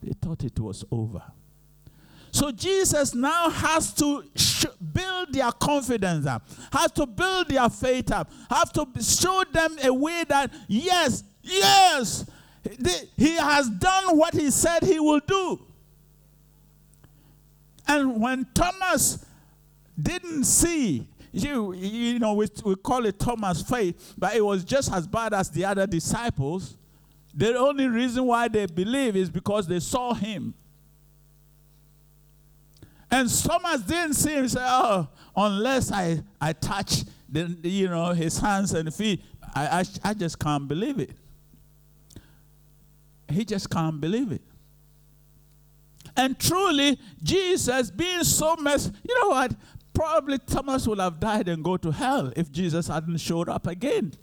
they 0.05 0.13
thought 0.13 0.43
it 0.43 0.59
was 0.59 0.85
over. 0.91 1.23
So 2.31 2.51
Jesus 2.51 3.15
now 3.15 3.49
has 3.49 3.93
to 3.93 4.23
sh- 4.35 4.65
build 4.93 5.33
their 5.33 5.51
confidence 5.51 6.27
up, 6.27 6.47
has 6.71 6.91
to 6.91 7.05
build 7.07 7.49
their 7.49 7.69
faith 7.69 8.11
up, 8.11 8.31
have 8.49 8.71
to 8.73 8.85
show 9.01 9.43
them 9.51 9.77
a 9.83 9.91
way 9.91 10.23
that 10.27 10.53
yes, 10.67 11.23
yes, 11.41 12.25
he 13.17 13.35
has 13.37 13.69
done 13.69 14.17
what 14.17 14.33
he 14.33 14.51
said 14.51 14.83
he 14.83 14.99
will 14.99 15.21
do. 15.25 15.65
And 17.87 18.21
when 18.21 18.45
Thomas 18.53 19.25
didn't 19.99 20.43
see, 20.43 21.07
you, 21.31 21.73
you 21.73 22.19
know, 22.19 22.33
we, 22.33 22.47
we 22.63 22.75
call 22.75 23.05
it 23.05 23.17
Thomas' 23.17 23.61
faith, 23.61 24.13
but 24.17 24.35
it 24.35 24.45
was 24.45 24.63
just 24.63 24.91
as 24.91 25.07
bad 25.07 25.33
as 25.33 25.49
the 25.49 25.65
other 25.65 25.87
disciples. 25.87 26.77
The 27.35 27.57
only 27.57 27.87
reason 27.87 28.25
why 28.25 28.47
they 28.47 28.65
believe 28.65 29.15
is 29.15 29.29
because 29.29 29.67
they 29.67 29.81
saw 29.81 30.13
him. 30.13 30.53
And 33.11 33.29
Thomas 33.29 33.81
didn't 33.81 34.13
see 34.13 34.33
him 34.33 34.47
say, 34.47 34.61
Oh, 34.61 35.09
unless 35.35 35.91
I, 35.91 36.23
I 36.39 36.53
touch 36.53 37.03
the, 37.29 37.55
you 37.63 37.89
know, 37.89 38.13
his 38.13 38.39
hands 38.39 38.73
and 38.73 38.93
feet, 38.93 39.21
I, 39.53 39.81
I, 39.81 40.09
I 40.09 40.13
just 40.13 40.39
can't 40.39 40.67
believe 40.67 40.99
it. 40.99 41.11
He 43.29 43.43
just 43.43 43.69
can't 43.69 43.99
believe 43.99 44.31
it. 44.31 44.41
And 46.15 46.39
truly, 46.39 46.97
Jesus 47.21 47.91
being 47.91 48.23
so 48.23 48.55
messed, 48.55 48.93
you 49.07 49.19
know 49.21 49.29
what? 49.29 49.53
Probably 49.93 50.37
Thomas 50.37 50.87
would 50.87 50.99
have 50.99 51.19
died 51.19 51.49
and 51.49 51.63
go 51.63 51.75
to 51.77 51.91
hell 51.91 52.31
if 52.35 52.51
Jesus 52.51 52.87
hadn't 52.87 53.17
showed 53.17 53.49
up 53.49 53.67
again. 53.67 54.13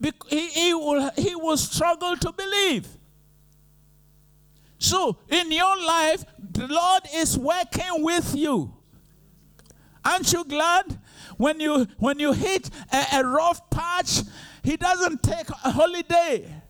He, 0.00 0.48
he, 0.48 0.74
will, 0.74 1.10
he 1.16 1.34
will 1.34 1.56
struggle 1.56 2.16
to 2.16 2.32
believe. 2.32 2.86
So, 4.78 5.16
in 5.28 5.50
your 5.50 5.76
life, 5.84 6.24
the 6.38 6.66
Lord 6.66 7.02
is 7.14 7.38
working 7.38 8.04
with 8.04 8.34
you. 8.34 8.74
Aren't 10.04 10.32
you 10.32 10.44
glad? 10.44 10.98
When 11.36 11.60
you 11.60 11.86
when 11.98 12.18
you 12.18 12.32
hit 12.32 12.70
a, 12.92 13.06
a 13.16 13.24
rough 13.26 13.68
patch, 13.68 14.20
he 14.62 14.76
doesn't 14.76 15.22
take 15.22 15.48
a 15.50 15.70
holiday. 15.70 16.62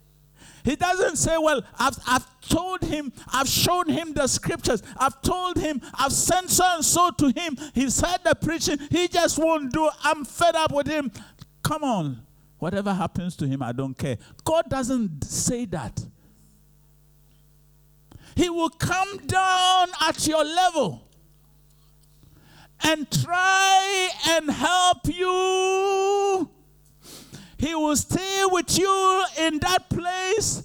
He 0.64 0.74
doesn't 0.74 1.16
say, 1.16 1.36
Well, 1.38 1.62
I've, 1.78 1.96
I've 2.06 2.40
told 2.40 2.82
him, 2.82 3.12
I've 3.32 3.48
shown 3.48 3.88
him 3.88 4.14
the 4.14 4.26
scriptures, 4.26 4.82
I've 4.98 5.22
told 5.22 5.58
him, 5.58 5.80
I've 5.94 6.12
sent 6.12 6.50
so 6.50 6.64
and 6.74 6.84
so 6.84 7.10
to 7.10 7.28
him. 7.28 7.56
He's 7.74 8.00
heard 8.00 8.24
the 8.24 8.34
preaching, 8.34 8.78
he 8.90 9.06
just 9.06 9.38
won't 9.38 9.72
do. 9.72 9.88
I'm 10.02 10.24
fed 10.24 10.56
up 10.56 10.72
with 10.72 10.88
him. 10.88 11.12
Come 11.62 11.84
on. 11.84 12.26
Whatever 12.58 12.92
happens 12.94 13.36
to 13.36 13.46
him, 13.46 13.62
I 13.62 13.72
don't 13.72 13.96
care. 13.96 14.16
God 14.44 14.64
doesn't 14.68 15.24
say 15.24 15.64
that. 15.66 16.04
He 18.34 18.50
will 18.50 18.70
come 18.70 19.18
down 19.26 19.88
at 20.00 20.26
your 20.26 20.44
level 20.44 21.02
and 22.82 23.10
try 23.10 24.10
and 24.28 24.50
help 24.50 25.06
you 25.06 26.50
he 27.58 27.74
will 27.74 27.96
stay 27.96 28.42
with 28.50 28.78
you 28.78 29.24
in 29.38 29.58
that 29.60 29.88
place. 29.88 30.62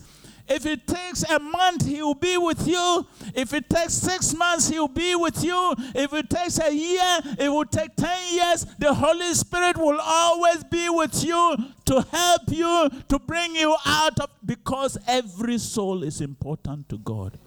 If 0.54 0.66
it 0.66 0.86
takes 0.86 1.24
a 1.24 1.40
month, 1.40 1.86
He 1.86 2.02
will 2.02 2.14
be 2.14 2.38
with 2.38 2.68
you. 2.68 3.08
If 3.34 3.54
it 3.54 3.70
takes 3.70 3.94
six 3.94 4.34
months, 4.36 4.70
He 4.70 4.80
will 4.80 4.88
be 4.88 5.16
with 5.16 5.44
you. 5.44 5.74
If 5.96 6.14
it 6.14 6.30
takes 6.30 6.60
a 6.60 6.74
year, 6.74 7.20
it 7.40 7.50
will 7.50 7.66
take 7.66 7.96
10 7.96 8.34
years. 8.34 8.66
The 8.78 8.94
Holy 8.94 9.34
Spirit 9.34 9.78
will 9.78 10.00
always 10.00 10.64
be 10.66 10.90
with 10.90 11.24
you 11.24 11.58
to 11.86 12.02
help 12.12 12.42
you, 12.50 12.90
to 13.08 13.20
bring 13.20 13.56
you 13.56 13.76
out 13.86 14.20
of, 14.20 14.30
because 14.46 14.98
every 15.08 15.58
soul 15.58 16.04
is 16.04 16.22
important 16.22 16.90
to 16.90 16.98
God. 16.98 17.38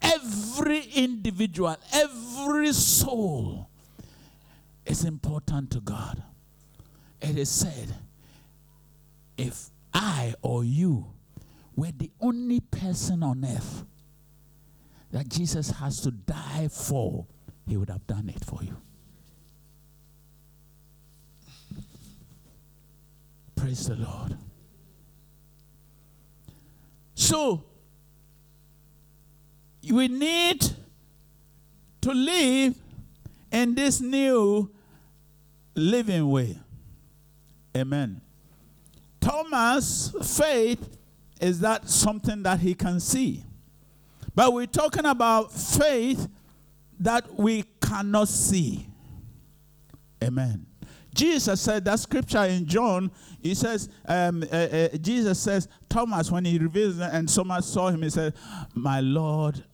Every 0.00 0.82
individual, 0.94 1.76
every 1.92 2.72
soul 2.72 3.68
is 4.84 5.04
important 5.04 5.70
to 5.72 5.80
God 5.80 6.22
it 7.20 7.38
is 7.38 7.50
said, 7.50 7.94
if 9.36 9.70
I 9.96 10.34
or 10.42 10.62
you 10.62 11.06
were 11.74 11.90
the 11.90 12.10
only 12.20 12.60
person 12.60 13.22
on 13.22 13.42
earth 13.44 13.84
that 15.10 15.26
Jesus 15.28 15.70
has 15.70 16.00
to 16.02 16.10
die 16.10 16.68
for, 16.70 17.26
he 17.66 17.78
would 17.78 17.88
have 17.88 18.06
done 18.06 18.28
it 18.28 18.44
for 18.44 18.62
you. 18.62 18.76
Praise 23.54 23.86
the 23.86 23.96
Lord. 23.96 24.36
So, 27.14 27.64
we 29.90 30.08
need 30.08 30.60
to 32.02 32.12
live 32.12 32.76
in 33.50 33.74
this 33.74 34.02
new 34.02 34.70
living 35.74 36.28
way. 36.28 36.58
Amen. 37.74 38.20
Thomas' 39.26 40.14
faith 40.38 40.98
is 41.40 41.58
that 41.60 41.88
something 41.88 42.44
that 42.44 42.60
he 42.60 42.74
can 42.74 43.00
see. 43.00 43.42
But 44.36 44.52
we're 44.52 44.66
talking 44.66 45.04
about 45.04 45.50
faith 45.50 46.28
that 47.00 47.34
we 47.36 47.64
cannot 47.80 48.28
see. 48.28 48.86
Amen. 50.22 50.66
Jesus 51.12 51.60
said 51.60 51.84
that 51.86 51.98
scripture 51.98 52.44
in 52.44 52.66
John. 52.66 53.10
He 53.40 53.54
says, 53.54 53.88
um, 54.06 54.44
uh, 54.44 54.56
uh, 54.56 54.88
Jesus 54.98 55.40
says, 55.40 55.66
Thomas, 55.88 56.30
when 56.30 56.44
he 56.44 56.58
reveals 56.58 57.00
and 57.00 57.28
Thomas 57.28 57.66
saw 57.66 57.88
him, 57.88 58.02
he 58.02 58.10
said, 58.10 58.32
My 58.74 59.00
Lord, 59.00 59.64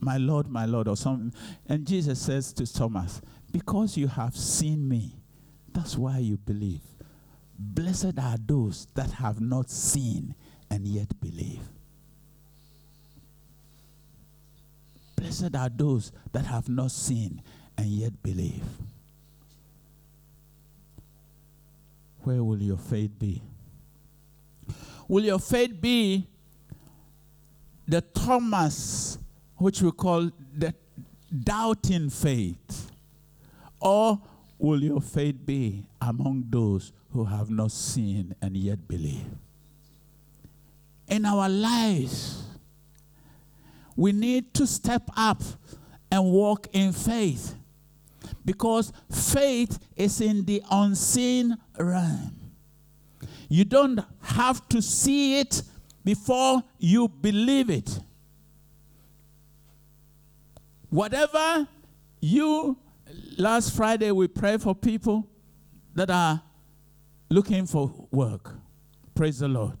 my 0.00 0.16
Lord, 0.16 0.48
my 0.48 0.64
Lord, 0.64 0.88
or 0.88 0.96
something. 0.96 1.38
And 1.68 1.86
Jesus 1.86 2.18
says 2.18 2.50
to 2.54 2.72
Thomas, 2.72 3.20
Because 3.52 3.98
you 3.98 4.06
have 4.06 4.34
seen 4.34 4.88
me, 4.88 5.16
that's 5.74 5.98
why 5.98 6.18
you 6.18 6.38
believe. 6.38 6.80
Blessed 7.58 8.18
are 8.18 8.36
those 8.46 8.86
that 8.94 9.10
have 9.12 9.40
not 9.40 9.70
seen 9.70 10.34
and 10.70 10.86
yet 10.86 11.08
believe. 11.20 11.60
Blessed 15.16 15.54
are 15.56 15.70
those 15.70 16.12
that 16.32 16.44
have 16.44 16.68
not 16.68 16.90
seen 16.90 17.42
and 17.78 17.86
yet 17.86 18.22
believe. 18.22 18.64
Where 22.22 22.42
will 22.42 22.60
your 22.60 22.76
faith 22.76 23.18
be? 23.18 23.42
Will 25.08 25.24
your 25.24 25.38
faith 25.38 25.80
be 25.80 26.26
the 27.86 28.00
Thomas, 28.00 29.18
which 29.56 29.80
we 29.80 29.92
call 29.92 30.30
the 30.56 30.74
doubting 31.44 32.10
faith? 32.10 32.90
Or 33.80 34.20
will 34.58 34.82
your 34.82 35.00
faith 35.00 35.36
be 35.44 35.84
among 36.00 36.44
those 36.48 36.92
who 37.12 37.24
have 37.24 37.50
not 37.50 37.70
seen 37.70 38.34
and 38.40 38.56
yet 38.56 38.86
believe. 38.88 39.26
In 41.08 41.24
our 41.24 41.48
lives, 41.48 42.42
we 43.94 44.12
need 44.12 44.52
to 44.54 44.66
step 44.66 45.10
up 45.16 45.42
and 46.10 46.24
walk 46.24 46.68
in 46.72 46.92
faith 46.92 47.54
because 48.44 48.92
faith 49.10 49.78
is 49.96 50.20
in 50.20 50.44
the 50.44 50.62
unseen 50.70 51.56
realm. 51.78 52.32
You 53.48 53.64
don't 53.64 54.00
have 54.22 54.68
to 54.70 54.82
see 54.82 55.40
it 55.40 55.62
before 56.04 56.62
you 56.78 57.08
believe 57.08 57.70
it. 57.70 58.00
Whatever 60.90 61.66
you, 62.20 62.76
last 63.36 63.74
Friday 63.74 64.10
we 64.10 64.28
prayed 64.28 64.62
for 64.62 64.74
people 64.74 65.28
that 65.94 66.10
are 66.10 66.42
looking 67.30 67.66
for 67.66 67.92
work. 68.10 68.54
Praise 69.14 69.38
the 69.38 69.48
Lord. 69.48 69.72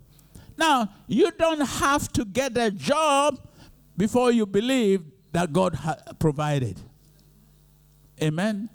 Now, 0.56 0.88
you 1.06 1.30
don't 1.32 1.60
have 1.60 2.10
to 2.12 2.24
get 2.24 2.56
a 2.56 2.70
job 2.70 3.38
before 3.96 4.32
you 4.32 4.46
believe 4.46 5.02
that 5.32 5.52
God 5.52 5.74
ha- 5.74 5.96
provided. 6.18 6.80
Amen. 8.22 8.70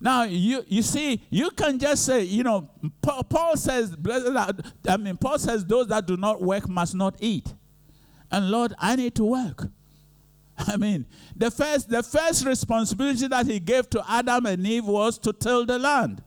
Now, 0.00 0.24
you, 0.24 0.64
you 0.66 0.82
see, 0.82 1.22
you 1.30 1.50
can 1.50 1.78
just 1.78 2.04
say, 2.06 2.22
you 2.24 2.42
know, 2.42 2.68
Paul, 3.02 3.22
Paul 3.22 3.56
says, 3.56 3.94
I 4.88 4.96
mean, 4.96 5.16
Paul 5.16 5.38
says, 5.38 5.64
those 5.64 5.86
that 5.88 6.06
do 6.06 6.16
not 6.16 6.42
work 6.42 6.68
must 6.68 6.94
not 6.94 7.16
eat. 7.20 7.52
And 8.30 8.50
Lord, 8.50 8.74
I 8.78 8.96
need 8.96 9.14
to 9.16 9.24
work. 9.24 9.68
I 10.66 10.76
mean, 10.76 11.06
the 11.36 11.50
first, 11.50 11.88
the 11.88 12.02
first 12.02 12.44
responsibility 12.44 13.28
that 13.28 13.46
he 13.46 13.60
gave 13.60 13.88
to 13.90 14.04
Adam 14.08 14.46
and 14.46 14.66
Eve 14.66 14.86
was 14.86 15.18
to 15.18 15.32
till 15.32 15.64
the 15.64 15.78
land. 15.78 16.22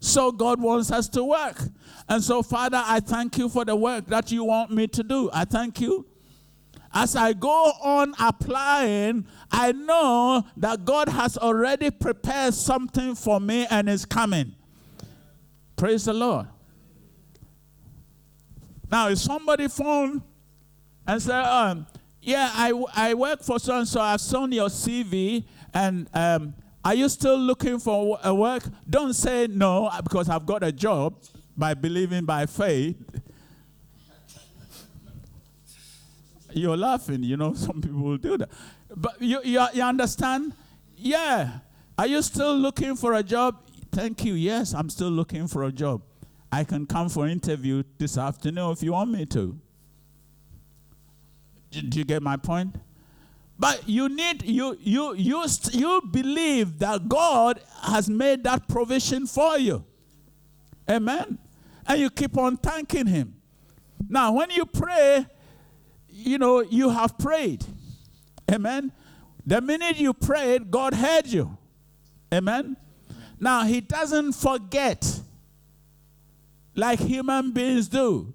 So 0.00 0.32
God 0.32 0.60
wants 0.60 0.90
us 0.90 1.08
to 1.10 1.22
work. 1.24 1.60
And 2.08 2.22
so, 2.22 2.42
Father, 2.42 2.82
I 2.84 3.00
thank 3.00 3.38
you 3.38 3.48
for 3.48 3.64
the 3.64 3.76
work 3.76 4.06
that 4.06 4.32
you 4.32 4.44
want 4.44 4.72
me 4.72 4.88
to 4.88 5.02
do. 5.02 5.30
I 5.32 5.44
thank 5.44 5.80
you. 5.80 6.06
As 6.92 7.16
I 7.16 7.32
go 7.32 7.72
on 7.82 8.12
applying, 8.18 9.26
I 9.50 9.72
know 9.72 10.44
that 10.56 10.84
God 10.84 11.08
has 11.08 11.38
already 11.38 11.90
prepared 11.90 12.52
something 12.52 13.14
for 13.14 13.40
me 13.40 13.66
and 13.70 13.88
is 13.88 14.04
coming. 14.04 14.54
Praise 15.76 16.04
the 16.04 16.12
Lord. 16.12 16.48
Now, 18.90 19.08
if 19.08 19.18
somebody 19.18 19.68
phone 19.68 20.22
and 21.06 21.22
say, 21.22 21.32
um, 21.32 21.86
"Yeah, 22.22 22.50
I, 22.54 22.72
I 22.94 23.14
work 23.14 23.42
for 23.42 23.58
so 23.58 23.78
and 23.78 23.88
so. 23.88 24.00
I've 24.00 24.20
seen 24.20 24.52
your 24.52 24.68
CV, 24.68 25.44
and 25.74 26.08
um, 26.14 26.54
are 26.84 26.94
you 26.94 27.08
still 27.08 27.38
looking 27.38 27.78
for 27.78 28.18
a 28.22 28.34
work?" 28.34 28.62
Don't 28.88 29.12
say 29.14 29.48
no 29.50 29.90
because 30.02 30.28
I've 30.28 30.46
got 30.46 30.62
a 30.62 30.72
job 30.72 31.14
by 31.56 31.74
believing 31.74 32.24
by 32.24 32.46
faith. 32.46 32.96
You're 36.54 36.76
laughing, 36.76 37.22
you 37.22 37.36
know. 37.36 37.54
Some 37.66 37.80
people 37.80 38.16
do 38.18 38.38
that, 38.38 38.50
but 38.94 39.20
you, 39.20 39.40
you 39.44 39.66
you 39.74 39.82
understand? 39.82 40.54
Yeah. 40.96 41.58
Are 41.98 42.06
you 42.06 42.22
still 42.22 42.56
looking 42.56 42.96
for 42.96 43.14
a 43.14 43.22
job? 43.22 43.56
Thank 43.90 44.24
you. 44.24 44.34
Yes, 44.34 44.72
I'm 44.72 44.88
still 44.88 45.10
looking 45.10 45.46
for 45.46 45.64
a 45.64 45.72
job. 45.72 46.02
I 46.50 46.64
can 46.64 46.86
come 46.86 47.08
for 47.08 47.26
interview 47.26 47.82
this 47.98 48.16
afternoon 48.16 48.72
if 48.72 48.82
you 48.82 48.92
want 48.92 49.10
me 49.10 49.26
to. 49.26 49.58
Do 51.72 51.98
you 51.98 52.04
get 52.04 52.22
my 52.22 52.36
point? 52.36 52.76
But 53.58 53.88
you 53.88 54.08
need 54.08 54.42
you 54.42 54.76
you 54.80 55.14
you 55.14 55.44
you 55.72 56.02
believe 56.10 56.78
that 56.80 57.08
God 57.08 57.60
has 57.82 58.10
made 58.10 58.44
that 58.44 58.68
provision 58.68 59.26
for 59.26 59.58
you. 59.58 59.84
Amen. 60.90 61.38
And 61.86 62.00
you 62.00 62.10
keep 62.10 62.36
on 62.36 62.56
thanking 62.56 63.06
him. 63.06 63.36
Now, 64.08 64.32
when 64.32 64.50
you 64.50 64.66
pray, 64.66 65.26
you 66.08 66.38
know, 66.38 66.60
you 66.60 66.90
have 66.90 67.16
prayed. 67.18 67.64
Amen. 68.50 68.92
The 69.46 69.60
minute 69.60 69.98
you 69.98 70.12
prayed, 70.12 70.70
God 70.70 70.94
heard 70.94 71.26
you. 71.26 71.56
Amen. 72.32 72.76
Now, 73.40 73.64
he 73.64 73.80
doesn't 73.80 74.32
forget 74.32 75.20
like 76.74 77.00
human 77.00 77.52
beings 77.52 77.88
do. 77.88 78.34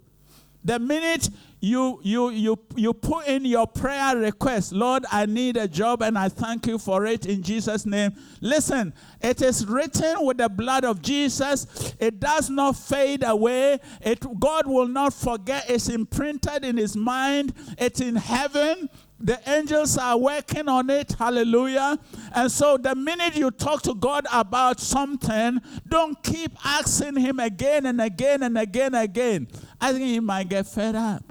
The 0.63 0.80
minute 0.80 1.30
you 1.60 2.00
you 2.04 2.30
you 2.30 2.60
you 2.76 2.93
put 2.93 3.28
in 3.28 3.43
your 3.43 3.65
prayer 3.65 4.15
request, 4.15 4.74
Lord, 4.74 5.06
I 5.12 5.26
need 5.26 5.58
a 5.58 5.67
job 5.67 6.04
and 6.04 6.17
I 6.17 6.30
thank 6.30 6.67
you 6.67 6.78
for 6.78 7.06
it 7.08 7.26
in 7.26 7.41
Jesus 7.41 7.86
name. 7.86 8.13
Listen, 8.41 8.93
it 9.22 9.41
is 9.41 9.65
written 9.65 10.26
with 10.26 10.38
the 10.38 10.50
blood 10.50 10.86
of 10.86 11.02
Jesus. 11.02 11.96
It 12.00 12.20
does 12.20 12.52
not 12.52 12.76
fade 12.76 13.24
away. 13.24 13.80
It 14.02 14.24
God 14.39 14.67
will 14.67 14.88
not 14.88 15.13
forget. 15.13 15.67
It's 15.67 15.89
imprinted 15.89 16.63
in 16.63 16.78
his 16.78 16.96
mind. 16.96 17.54
It's 17.80 18.02
in 18.02 18.17
heaven. 18.17 18.89
The 19.20 19.39
angels 19.50 19.98
are 19.98 20.15
working 20.15 20.67
on 20.70 20.91
it. 20.91 21.13
Hallelujah. 21.17 21.98
And 22.36 22.52
so 22.52 22.78
the 22.78 22.93
minute 22.93 23.36
you 23.36 23.50
talk 23.50 23.82
to 23.84 23.96
God 23.96 24.28
about 24.32 24.80
something, 24.80 25.60
don't 25.88 26.22
keep 26.22 26.52
asking 26.63 27.17
him 27.17 27.39
again 27.39 27.88
and 27.88 28.00
again 28.00 28.43
and 28.43 28.60
again 28.60 28.93
and 28.93 29.04
again. 29.04 29.48
I 29.82 29.91
think 29.91 30.06
he 30.06 30.20
might 30.20 30.50
get 30.50 30.67
fed 30.67 30.93
up. 30.93 31.27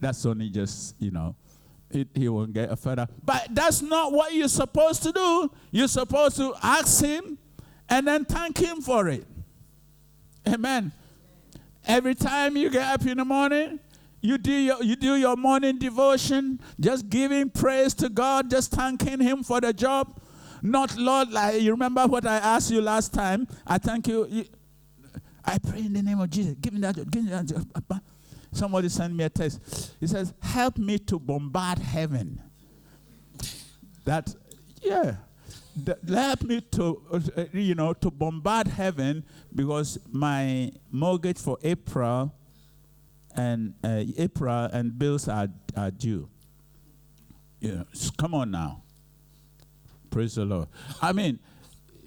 That's 0.00 0.24
only 0.26 0.48
just, 0.48 0.96
you 0.98 1.10
know, 1.10 1.36
it, 1.90 2.08
he 2.14 2.28
won't 2.28 2.52
get 2.52 2.70
up. 2.70 3.10
But 3.24 3.48
that's 3.50 3.82
not 3.82 4.12
what 4.12 4.32
you're 4.32 4.48
supposed 4.48 5.02
to 5.02 5.12
do. 5.12 5.50
You're 5.70 5.88
supposed 5.88 6.36
to 6.36 6.54
ask 6.62 7.04
him 7.04 7.38
and 7.88 8.06
then 8.06 8.24
thank 8.24 8.58
him 8.58 8.80
for 8.80 9.08
it. 9.08 9.26
Amen. 10.48 10.92
Every 11.86 12.14
time 12.14 12.56
you 12.56 12.70
get 12.70 12.82
up 12.82 13.06
in 13.06 13.18
the 13.18 13.24
morning, 13.24 13.80
you 14.20 14.36
do 14.36 14.52
your 14.52 14.82
you 14.82 14.96
do 14.96 15.16
your 15.16 15.36
morning 15.36 15.78
devotion, 15.78 16.60
just 16.78 17.08
giving 17.08 17.48
praise 17.48 17.94
to 17.94 18.08
God, 18.08 18.50
just 18.50 18.70
thanking 18.70 19.20
Him 19.20 19.42
for 19.42 19.60
the 19.60 19.72
job. 19.72 20.20
Not 20.62 20.96
Lord, 20.96 21.30
like 21.30 21.62
you 21.62 21.70
remember 21.70 22.06
what 22.06 22.26
I 22.26 22.36
asked 22.36 22.70
you 22.70 22.82
last 22.82 23.14
time. 23.14 23.48
I 23.66 23.78
thank 23.78 24.08
you. 24.08 24.44
I 25.42 25.56
pray 25.58 25.80
in 25.80 25.94
the 25.94 26.02
name 26.02 26.20
of 26.20 26.28
Jesus. 26.28 26.54
Give 26.60 26.74
me 26.74 26.80
that. 26.80 27.10
Give 27.10 27.24
me 27.24 27.30
that. 27.30 28.02
Somebody 28.52 28.88
sent 28.88 29.14
me 29.14 29.24
a 29.24 29.30
text. 29.30 29.94
He 30.00 30.06
says, 30.06 30.34
"Help 30.40 30.78
me 30.78 30.98
to 30.98 31.18
bombard 31.18 31.78
heaven." 31.78 32.42
That, 34.04 34.34
yeah, 34.82 35.16
that, 35.84 35.98
help 36.08 36.42
me 36.42 36.60
to, 36.72 37.02
uh, 37.12 37.44
you 37.52 37.74
know, 37.74 37.92
to 37.92 38.10
bombard 38.10 38.66
heaven 38.66 39.24
because 39.54 39.98
my 40.10 40.72
mortgage 40.90 41.38
for 41.38 41.58
April 41.62 42.34
and 43.36 43.74
uh, 43.84 44.02
April 44.16 44.68
and 44.72 44.98
bills 44.98 45.28
are, 45.28 45.48
are 45.76 45.90
due. 45.90 46.28
Yeah, 47.60 47.84
come 48.18 48.34
on 48.34 48.50
now. 48.50 48.82
Praise 50.10 50.34
the 50.34 50.44
Lord. 50.44 50.68
I 51.00 51.12
mean, 51.12 51.38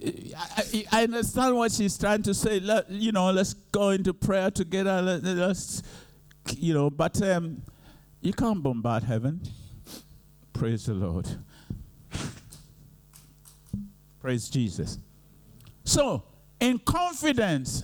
I, 0.04 0.86
I, 0.92 1.04
understand 1.04 1.56
what 1.56 1.72
she's 1.72 1.98
trying 1.98 2.24
to 2.24 2.34
say. 2.34 2.60
Let, 2.60 2.90
you 2.90 3.12
know, 3.14 3.32
let's 3.32 3.54
go 3.54 3.92
into 3.92 4.14
prayer 4.14 4.52
together. 4.52 5.02
Let, 5.02 5.24
us 5.38 5.82
you 6.52 6.74
know, 6.74 6.90
but 6.90 7.22
um, 7.22 7.62
you 8.22 8.34
can't 8.34 8.62
bombard 8.62 9.04
heaven. 9.04 9.42
Praise 10.54 10.86
the 10.86 10.94
Lord. 10.94 11.28
Praise 14.22 14.50
Jesus. 14.50 15.00
So, 15.84 16.24
in 16.60 16.80
confidence, 16.80 17.84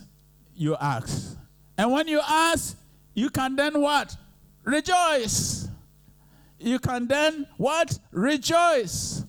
you 0.55 0.75
ask. 0.79 1.37
And 1.77 1.91
when 1.91 2.07
you 2.07 2.21
ask, 2.25 2.77
you 3.13 3.29
can 3.29 3.55
then 3.55 3.81
what? 3.81 4.15
Rejoice. 4.63 5.67
You 6.59 6.79
can 6.79 7.07
then 7.07 7.47
what? 7.57 7.97
Rejoice. 8.11 9.23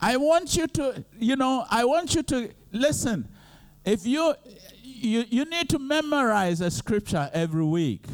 I 0.00 0.16
want 0.16 0.56
you 0.56 0.66
to, 0.66 1.04
you 1.18 1.36
know, 1.36 1.66
I 1.70 1.84
want 1.84 2.14
you 2.14 2.22
to 2.24 2.50
listen. 2.72 3.28
If 3.84 4.06
you 4.06 4.34
you, 5.00 5.24
you 5.28 5.44
need 5.44 5.68
to 5.70 5.78
memorize 5.78 6.60
a 6.60 6.70
scripture 6.70 7.30
every 7.32 7.64
week. 7.64 8.04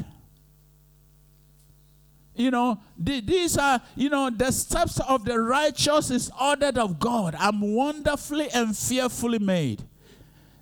You 2.34 2.50
know, 2.50 2.80
these 2.98 3.56
are, 3.56 3.80
you 3.94 4.10
know, 4.10 4.28
the 4.28 4.50
steps 4.52 5.00
of 5.00 5.24
the 5.24 5.40
righteous 5.40 6.10
is 6.10 6.30
ordered 6.38 6.76
of 6.76 6.98
God. 6.98 7.34
I'm 7.38 7.74
wonderfully 7.74 8.50
and 8.50 8.76
fearfully 8.76 9.38
made. 9.38 9.82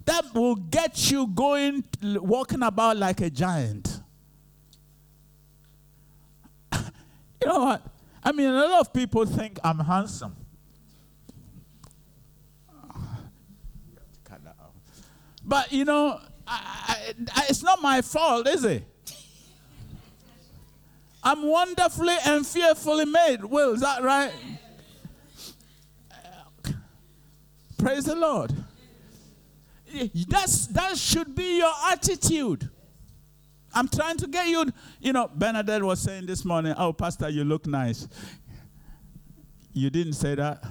That 0.05 0.33
will 0.35 0.55
get 0.55 1.11
you 1.11 1.27
going, 1.27 1.83
walking 2.03 2.63
about 2.63 2.97
like 2.97 3.21
a 3.23 3.31
giant. 3.31 4.01
you 6.73 7.47
know 7.47 7.65
what? 7.65 7.83
I 8.23 8.31
mean, 8.31 8.47
a 8.47 8.53
lot 8.53 8.81
of 8.81 8.93
people 8.93 9.27
think 9.27 9.59
I'm 9.65 9.81
handsome. 9.81 10.37
But 15.45 15.73
you 15.73 15.85
know, 15.85 16.21
I, 16.47 17.15
I, 17.35 17.47
it's 17.49 17.63
not 17.63 17.83
my 17.83 18.03
fault, 18.03 18.49
is 18.49 18.65
it? 18.65 18.85
I'm 21.23 21.43
wonderfully 21.47 22.17
and 22.27 22.47
fearfully 22.47 23.07
made. 23.07 23.45
Will, 23.45 23.73
is 23.73 23.81
that 23.81 24.03
right? 24.03 24.33
Praise 27.79 28.05
the 28.05 28.15
Lord. 28.15 28.53
That's, 30.29 30.67
that 30.69 30.99
should 30.99 31.35
be 31.35 31.59
your 31.59 31.73
attitude. 31.91 32.69
I'm 33.73 33.89
trying 33.89 34.17
to 34.19 34.27
get 34.27 34.49
you, 34.49 34.67
you 35.01 35.13
know, 35.13 35.31
Bernadette 35.35 35.83
was 35.83 36.01
saying 36.01 36.27
this 36.27 36.45
morning, 36.45 36.75
oh, 36.77 36.93
Pastor, 36.93 37.29
you 37.29 37.43
look 37.45 37.67
nice. 37.67 38.07
You 39.73 39.91
didn't 39.91 40.13
say 40.13 40.35
that? 40.35 40.65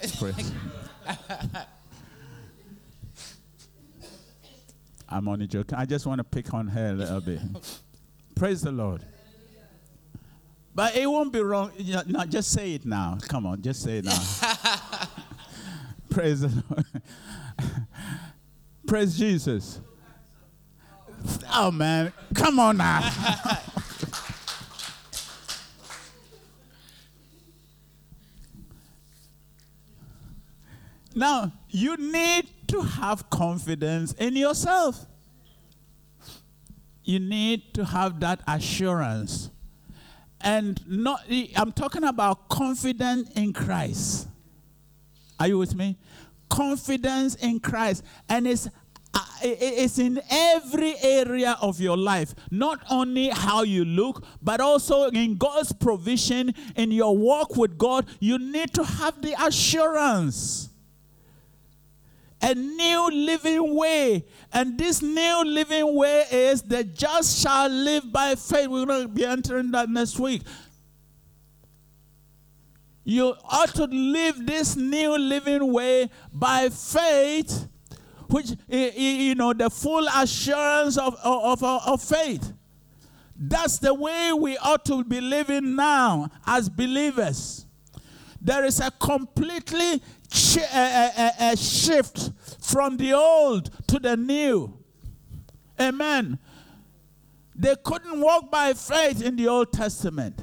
I'm 5.10 5.28
only 5.28 5.46
joking. 5.46 5.76
I 5.76 5.84
just 5.84 6.06
want 6.06 6.18
to 6.18 6.24
pick 6.24 6.54
on 6.54 6.68
her 6.68 6.90
a 6.90 6.92
little 6.92 7.20
bit. 7.20 7.40
Praise 8.36 8.62
the 8.62 8.70
Lord. 8.72 9.04
But 10.74 10.94
it 10.96 11.06
won't 11.06 11.32
be 11.32 11.40
wrong. 11.40 11.72
No, 12.06 12.24
just 12.26 12.52
say 12.52 12.74
it 12.74 12.86
now. 12.86 13.18
Come 13.22 13.44
on, 13.44 13.60
just 13.60 13.82
say 13.82 13.98
it 13.98 14.04
now. 14.04 14.18
Praise 16.10 16.42
the 16.42 16.64
Lord. 16.70 16.86
Praise 18.86 19.18
Jesus. 19.18 19.80
Oh 21.52 21.70
man, 21.70 22.12
come 22.34 22.58
on 22.58 22.78
now. 22.78 23.00
now, 31.14 31.52
you 31.68 31.96
need 31.96 32.48
to 32.70 32.80
have 32.80 33.30
confidence 33.30 34.12
in 34.14 34.36
yourself. 34.36 35.06
You 37.04 37.18
need 37.18 37.74
to 37.74 37.84
have 37.84 38.20
that 38.20 38.40
assurance. 38.46 39.50
And 40.40 40.80
not 40.88 41.24
I'm 41.56 41.72
talking 41.72 42.04
about 42.04 42.48
confidence 42.48 43.30
in 43.30 43.52
Christ. 43.52 44.28
Are 45.38 45.48
you 45.48 45.58
with 45.58 45.74
me? 45.74 45.98
confidence 46.50 47.36
in 47.36 47.60
Christ, 47.60 48.04
and 48.28 48.46
it's 48.46 48.68
uh, 49.12 49.24
it's 49.42 49.98
in 49.98 50.20
every 50.30 50.94
area 51.02 51.56
of 51.60 51.80
your 51.80 51.96
life, 51.96 52.34
not 52.50 52.80
only 52.90 53.28
how 53.30 53.62
you 53.62 53.84
look, 53.84 54.24
but 54.42 54.60
also 54.60 55.08
in 55.08 55.36
God's 55.36 55.72
provision 55.72 56.54
in 56.76 56.92
your 56.92 57.16
walk 57.16 57.56
with 57.56 57.78
God. 57.78 58.06
You 58.20 58.38
need 58.38 58.72
to 58.74 58.84
have 58.84 59.20
the 59.22 59.34
assurance 59.42 60.69
a 62.42 62.54
new 62.54 63.10
living 63.10 63.74
way. 63.74 64.24
And 64.52 64.78
this 64.78 65.02
new 65.02 65.44
living 65.44 65.94
way 65.94 66.24
is 66.30 66.62
the 66.62 66.84
just 66.84 67.42
shall 67.42 67.68
live 67.68 68.10
by 68.12 68.34
faith. 68.34 68.68
We're 68.68 68.86
going 68.86 69.02
to 69.02 69.08
be 69.08 69.24
entering 69.24 69.70
that 69.72 69.88
next 69.88 70.18
week. 70.18 70.42
You 73.04 73.34
ought 73.44 73.74
to 73.74 73.84
live 73.84 74.46
this 74.46 74.76
new 74.76 75.18
living 75.18 75.72
way 75.72 76.10
by 76.32 76.68
faith, 76.68 77.66
which, 78.28 78.52
you 78.68 79.34
know, 79.34 79.52
the 79.52 79.70
full 79.70 80.06
assurance 80.14 80.96
of, 80.96 81.16
of, 81.24 81.62
of, 81.62 81.86
of 81.86 82.02
faith. 82.02 82.52
That's 83.36 83.78
the 83.78 83.94
way 83.94 84.32
we 84.32 84.58
ought 84.58 84.84
to 84.84 85.02
be 85.02 85.20
living 85.20 85.74
now 85.74 86.28
as 86.46 86.68
believers. 86.68 87.66
There 88.40 88.64
is 88.64 88.80
a 88.80 88.90
completely 88.90 90.00
chi- 90.30 90.68
a, 90.72 90.78
a- 90.78 91.12
a- 91.18 91.52
a 91.52 91.56
shift 91.56 92.30
from 92.60 92.96
the 92.96 93.12
old 93.12 93.70
to 93.88 93.98
the 93.98 94.16
new. 94.16 94.78
Amen. 95.80 96.38
They 97.54 97.74
couldn't 97.84 98.20
walk 98.20 98.50
by 98.50 98.72
faith 98.72 99.22
in 99.22 99.36
the 99.36 99.48
Old 99.48 99.72
Testament. 99.72 100.42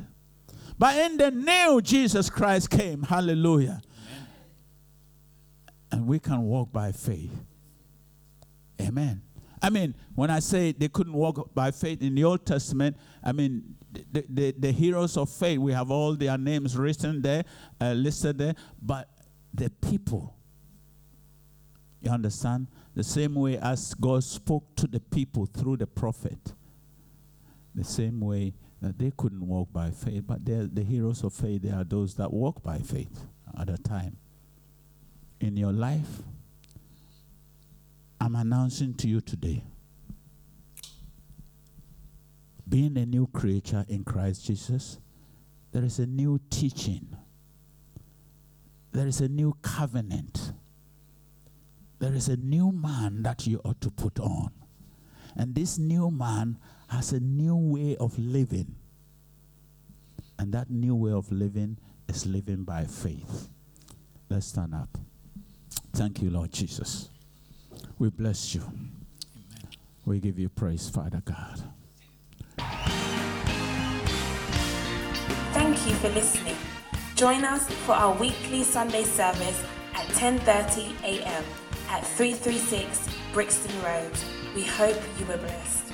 But 0.78 0.96
in 0.98 1.18
the 1.18 1.32
new, 1.32 1.82
Jesus 1.82 2.30
Christ 2.30 2.70
came. 2.70 3.02
Hallelujah. 3.04 3.82
And 5.92 6.06
we 6.06 6.20
can 6.20 6.44
walk 6.44 6.72
by 6.72 6.92
faith. 6.92 7.32
Amen. 8.80 9.24
I 9.62 9.72
mean, 9.72 9.96
when 10.14 10.30
I 10.30 10.40
say 10.40 10.72
they 10.74 10.88
couldn't 10.90 11.14
walk 11.14 11.54
by 11.56 11.72
faith 11.72 12.02
in 12.04 12.14
the 12.14 12.24
Old 12.24 12.46
Testament, 12.46 12.96
I 13.24 13.32
mean, 13.32 13.76
the, 13.92 14.26
the, 14.30 14.52
the 14.58 14.72
heroes 14.72 15.18
of 15.18 15.30
faith, 15.30 15.60
we 15.60 15.72
have 15.72 15.92
all 15.92 16.16
their 16.16 16.38
names 16.38 16.78
written 16.78 17.22
there, 17.22 17.44
uh, 17.80 17.94
listed 17.94 18.38
there, 18.38 18.56
but 18.82 19.10
the 19.54 19.70
people, 19.70 20.36
you 22.02 22.12
understand? 22.12 22.68
The 22.96 23.04
same 23.04 23.36
way 23.36 23.58
as 23.58 23.94
God 23.94 24.24
spoke 24.24 24.76
to 24.78 24.88
the 24.88 25.00
people 25.00 25.46
through 25.46 25.78
the 25.78 25.88
prophet, 25.88 26.54
the 27.74 27.84
same 27.84 28.20
way 28.20 28.54
that 28.82 28.98
they 28.98 29.12
couldn't 29.16 29.46
walk 29.46 29.72
by 29.72 29.92
faith, 29.92 30.24
but 30.28 30.46
the 30.46 30.84
heroes 30.88 31.24
of 31.24 31.34
faith, 31.34 31.64
they 31.64 31.72
are 31.72 31.84
those 31.84 32.16
that 32.16 32.32
walk 32.32 32.62
by 32.64 32.80
faith 32.80 33.26
at 33.60 33.70
a 33.70 33.78
time. 33.78 34.18
In 35.40 35.56
your 35.56 35.72
life, 35.72 36.22
I'm 38.20 38.36
announcing 38.36 38.94
to 38.96 39.08
you 39.08 39.22
today 39.22 39.64
being 42.68 42.98
a 42.98 43.06
new 43.06 43.28
creature 43.28 43.86
in 43.88 44.04
Christ 44.04 44.46
Jesus, 44.46 45.00
there 45.72 45.84
is 45.84 46.00
a 46.00 46.06
new 46.06 46.40
teaching, 46.50 47.16
there 48.92 49.08
is 49.08 49.22
a 49.22 49.28
new 49.28 49.56
covenant, 49.62 50.54
there 52.00 52.14
is 52.14 52.28
a 52.28 52.38
new 52.38 52.72
man 52.72 53.24
that 53.24 53.48
you 53.48 53.62
ought 53.64 53.82
to 53.82 53.90
put 53.90 54.20
on. 54.20 54.52
And 55.36 55.54
this 55.54 55.78
new 55.78 56.10
man 56.10 56.58
has 56.90 57.12
a 57.12 57.20
new 57.20 57.56
way 57.56 57.96
of 57.98 58.18
living. 58.18 58.76
And 60.40 60.54
that 60.54 60.70
new 60.70 60.96
way 60.96 61.12
of 61.12 61.32
living 61.32 61.78
is 62.08 62.26
living 62.26 62.64
by 62.64 62.86
faith. 62.86 63.50
Let's 64.30 64.48
stand 64.48 64.74
up. 64.74 64.98
Thank 65.94 66.22
you, 66.22 66.30
Lord 66.30 66.52
Jesus. 66.52 67.10
We 67.98 68.10
bless 68.10 68.54
you. 68.54 68.64
We 70.06 70.20
give 70.20 70.38
you 70.40 70.50
praise, 70.50 70.90
Father 70.90 71.22
God. 71.24 71.64
You 75.88 75.94
for 75.96 76.10
listening. 76.10 76.56
Join 77.16 77.44
us 77.44 77.68
for 77.86 77.94
our 77.94 78.14
weekly 78.16 78.64
Sunday 78.64 79.04
service 79.04 79.64
at 79.94 80.06
10:30 80.10 80.94
a.m. 81.04 81.44
at 81.90 82.06
336 82.06 83.08
Brixton 83.34 83.82
Road. 83.84 84.12
We 84.56 84.64
hope 84.64 85.00
you 85.20 85.26
were 85.26 85.38
blessed. 85.38 85.87